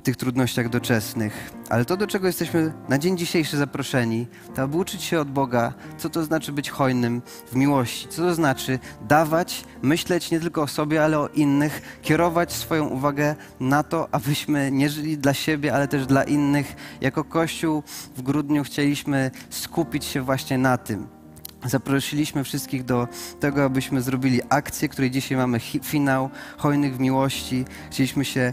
w 0.00 0.02
tych 0.02 0.16
trudnościach 0.16 0.68
doczesnych. 0.68 1.52
Ale 1.68 1.84
to, 1.84 1.96
do 1.96 2.06
czego 2.06 2.26
jesteśmy 2.26 2.72
na 2.88 2.98
dzień 2.98 3.18
dzisiejszy 3.18 3.56
zaproszeni, 3.56 4.26
to 4.54 4.62
aby 4.62 4.76
uczyć 4.76 5.02
się 5.02 5.20
od 5.20 5.30
Boga, 5.30 5.72
co 5.98 6.10
to 6.10 6.24
znaczy 6.24 6.52
być 6.52 6.70
hojnym 6.70 7.22
w 7.52 7.56
miłości, 7.56 8.08
co 8.08 8.22
to 8.22 8.34
znaczy 8.34 8.78
dawać, 9.08 9.64
myśleć 9.82 10.30
nie 10.30 10.40
tylko 10.40 10.62
o 10.62 10.66
sobie, 10.66 11.04
ale 11.04 11.18
o 11.18 11.28
innych, 11.28 11.98
kierować 12.02 12.52
swoją 12.52 12.86
uwagę 12.86 13.36
na 13.60 13.82
to, 13.82 14.08
abyśmy 14.12 14.70
nie 14.70 14.90
żyli 14.90 15.18
dla 15.18 15.34
siebie, 15.34 15.74
ale 15.74 15.88
też 15.88 16.06
dla 16.06 16.22
innych. 16.22 16.76
Jako 17.00 17.24
Kościół 17.24 17.82
w 18.16 18.22
grudniu 18.22 18.64
chcieliśmy 18.64 19.30
skupić 19.50 20.04
się 20.04 20.22
właśnie 20.22 20.58
na 20.58 20.78
tym 20.78 21.20
Zaprosiliśmy 21.64 22.44
wszystkich 22.44 22.84
do 22.84 23.08
tego, 23.40 23.64
abyśmy 23.64 24.02
zrobili 24.02 24.40
akcję, 24.48 24.88
której 24.88 25.10
dzisiaj 25.10 25.38
mamy 25.38 25.60
finał 25.82 26.30
Hojnych 26.56 26.96
w 26.96 27.00
Miłości. 27.00 27.64
Chcieliśmy 27.90 28.24
się 28.24 28.52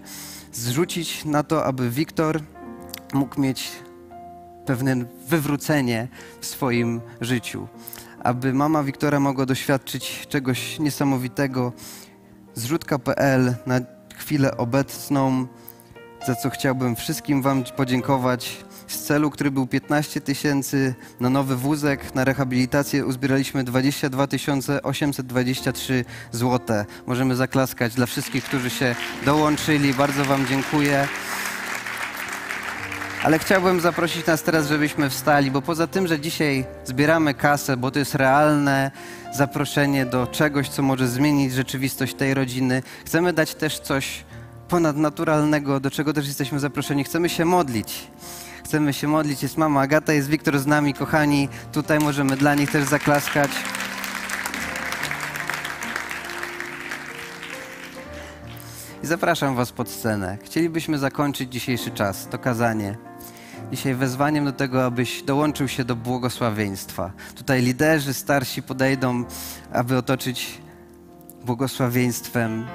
zrzucić 0.57 1.25
na 1.25 1.43
to, 1.43 1.65
aby 1.65 1.89
Wiktor 1.89 2.41
mógł 3.13 3.41
mieć 3.41 3.71
pewne 4.65 4.95
wywrócenie 5.27 6.07
w 6.41 6.45
swoim 6.45 7.01
życiu. 7.21 7.67
Aby 8.23 8.53
mama 8.53 8.83
Wiktora 8.83 9.19
mogła 9.19 9.45
doświadczyć 9.45 10.27
czegoś 10.29 10.79
niesamowitego. 10.79 11.73
Zrzutka.pl 12.53 13.55
na 13.65 13.79
chwilę 14.15 14.57
obecną, 14.57 15.47
za 16.25 16.35
co 16.35 16.49
chciałbym 16.49 16.95
wszystkim 16.95 17.41
Wam 17.41 17.63
podziękować. 17.63 18.57
Z 18.87 18.99
celu, 18.99 19.31
który 19.31 19.51
był 19.51 19.67
15 19.67 20.21
tysięcy 20.21 20.95
na 21.19 21.29
nowy 21.29 21.55
wózek, 21.55 22.15
na 22.15 22.23
rehabilitację 22.23 23.05
uzbieraliśmy 23.05 23.63
22 23.63 24.27
823 24.83 26.05
zł. 26.31 26.85
Możemy 27.07 27.35
zaklaskać 27.35 27.93
dla 27.93 28.05
wszystkich, 28.05 28.43
którzy 28.43 28.69
się 28.69 28.95
dołączyli. 29.25 29.93
Bardzo 29.93 30.25
Wam 30.25 30.47
dziękuję. 30.47 31.07
Ale 33.23 33.39
chciałbym 33.39 33.81
zaprosić 33.81 34.25
nas 34.25 34.43
teraz, 34.43 34.67
żebyśmy 34.67 35.09
wstali, 35.09 35.51
bo 35.51 35.61
poza 35.61 35.87
tym, 35.87 36.07
że 36.07 36.19
dzisiaj 36.19 36.65
zbieramy 36.85 37.33
kasę, 37.33 37.77
bo 37.77 37.91
to 37.91 37.99
jest 37.99 38.15
realne 38.15 38.91
zaproszenie 39.33 40.05
do 40.05 40.27
czegoś, 40.27 40.69
co 40.69 40.81
może 40.81 41.07
zmienić 41.07 41.53
rzeczywistość 41.53 42.13
tej 42.13 42.33
rodziny, 42.33 42.83
chcemy 43.05 43.33
dać 43.33 43.55
też 43.55 43.79
coś 43.79 44.25
ponadnaturalnego, 44.69 45.79
do 45.79 45.91
czego 45.91 46.13
też 46.13 46.27
jesteśmy 46.27 46.59
zaproszeni. 46.59 47.03
Chcemy 47.03 47.29
się 47.29 47.45
modlić. 47.45 48.07
Chcemy 48.63 48.93
się 48.93 49.07
modlić. 49.07 49.43
Jest 49.43 49.57
mama 49.57 49.81
Agata, 49.81 50.13
jest 50.13 50.29
Wiktor 50.29 50.59
z 50.59 50.65
nami, 50.65 50.93
kochani. 50.93 51.49
Tutaj 51.71 51.99
możemy 51.99 52.37
dla 52.37 52.55
nich 52.55 52.71
też 52.71 52.83
zaklaskać. 52.85 53.51
I 59.03 59.07
zapraszam 59.07 59.55
Was 59.55 59.71
pod 59.71 59.89
scenę. 59.89 60.37
Chcielibyśmy 60.43 60.97
zakończyć 60.97 61.51
dzisiejszy 61.53 61.91
czas, 61.91 62.27
to 62.27 62.39
kazanie. 62.39 62.97
Dzisiaj 63.71 63.95
wezwaniem 63.95 64.45
do 64.45 64.51
tego, 64.51 64.85
abyś 64.85 65.23
dołączył 65.23 65.67
się 65.67 65.83
do 65.83 65.95
błogosławieństwa. 65.95 67.11
Tutaj 67.35 67.61
liderzy 67.61 68.13
starsi 68.13 68.63
podejdą, 68.63 69.23
aby 69.73 69.97
otoczyć 69.97 70.61
błogosławieństwem. 71.45 72.65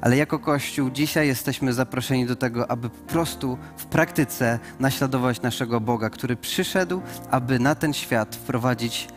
Ale 0.00 0.16
jako 0.16 0.38
Kościół 0.38 0.90
dzisiaj 0.90 1.26
jesteśmy 1.26 1.72
zaproszeni 1.72 2.26
do 2.26 2.36
tego, 2.36 2.70
aby 2.70 2.90
po 2.90 3.12
prostu 3.12 3.58
w 3.76 3.86
praktyce 3.86 4.58
naśladować 4.80 5.42
naszego 5.42 5.80
Boga, 5.80 6.10
który 6.10 6.36
przyszedł, 6.36 7.02
aby 7.30 7.58
na 7.58 7.74
ten 7.74 7.92
świat 7.92 8.36
wprowadzić 8.36 9.08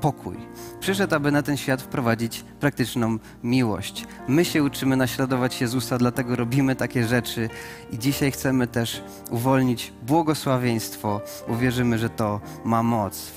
pokój. 0.00 0.36
Przyszedł, 0.80 1.14
aby 1.14 1.32
na 1.32 1.42
ten 1.42 1.56
świat 1.56 1.82
wprowadzić 1.82 2.44
praktyczną 2.60 3.18
miłość. 3.42 4.06
My 4.28 4.44
się 4.44 4.62
uczymy 4.62 4.96
naśladować 4.96 5.60
Jezusa, 5.60 5.98
dlatego 5.98 6.36
robimy 6.36 6.76
takie 6.76 7.06
rzeczy 7.06 7.48
i 7.90 7.98
dzisiaj 7.98 8.30
chcemy 8.30 8.66
też 8.66 9.02
uwolnić 9.30 9.92
błogosławieństwo, 10.02 11.20
bo 11.48 11.56
wierzymy, 11.56 11.98
że 11.98 12.10
to 12.10 12.40
ma 12.64 12.82
moc. 12.82 13.32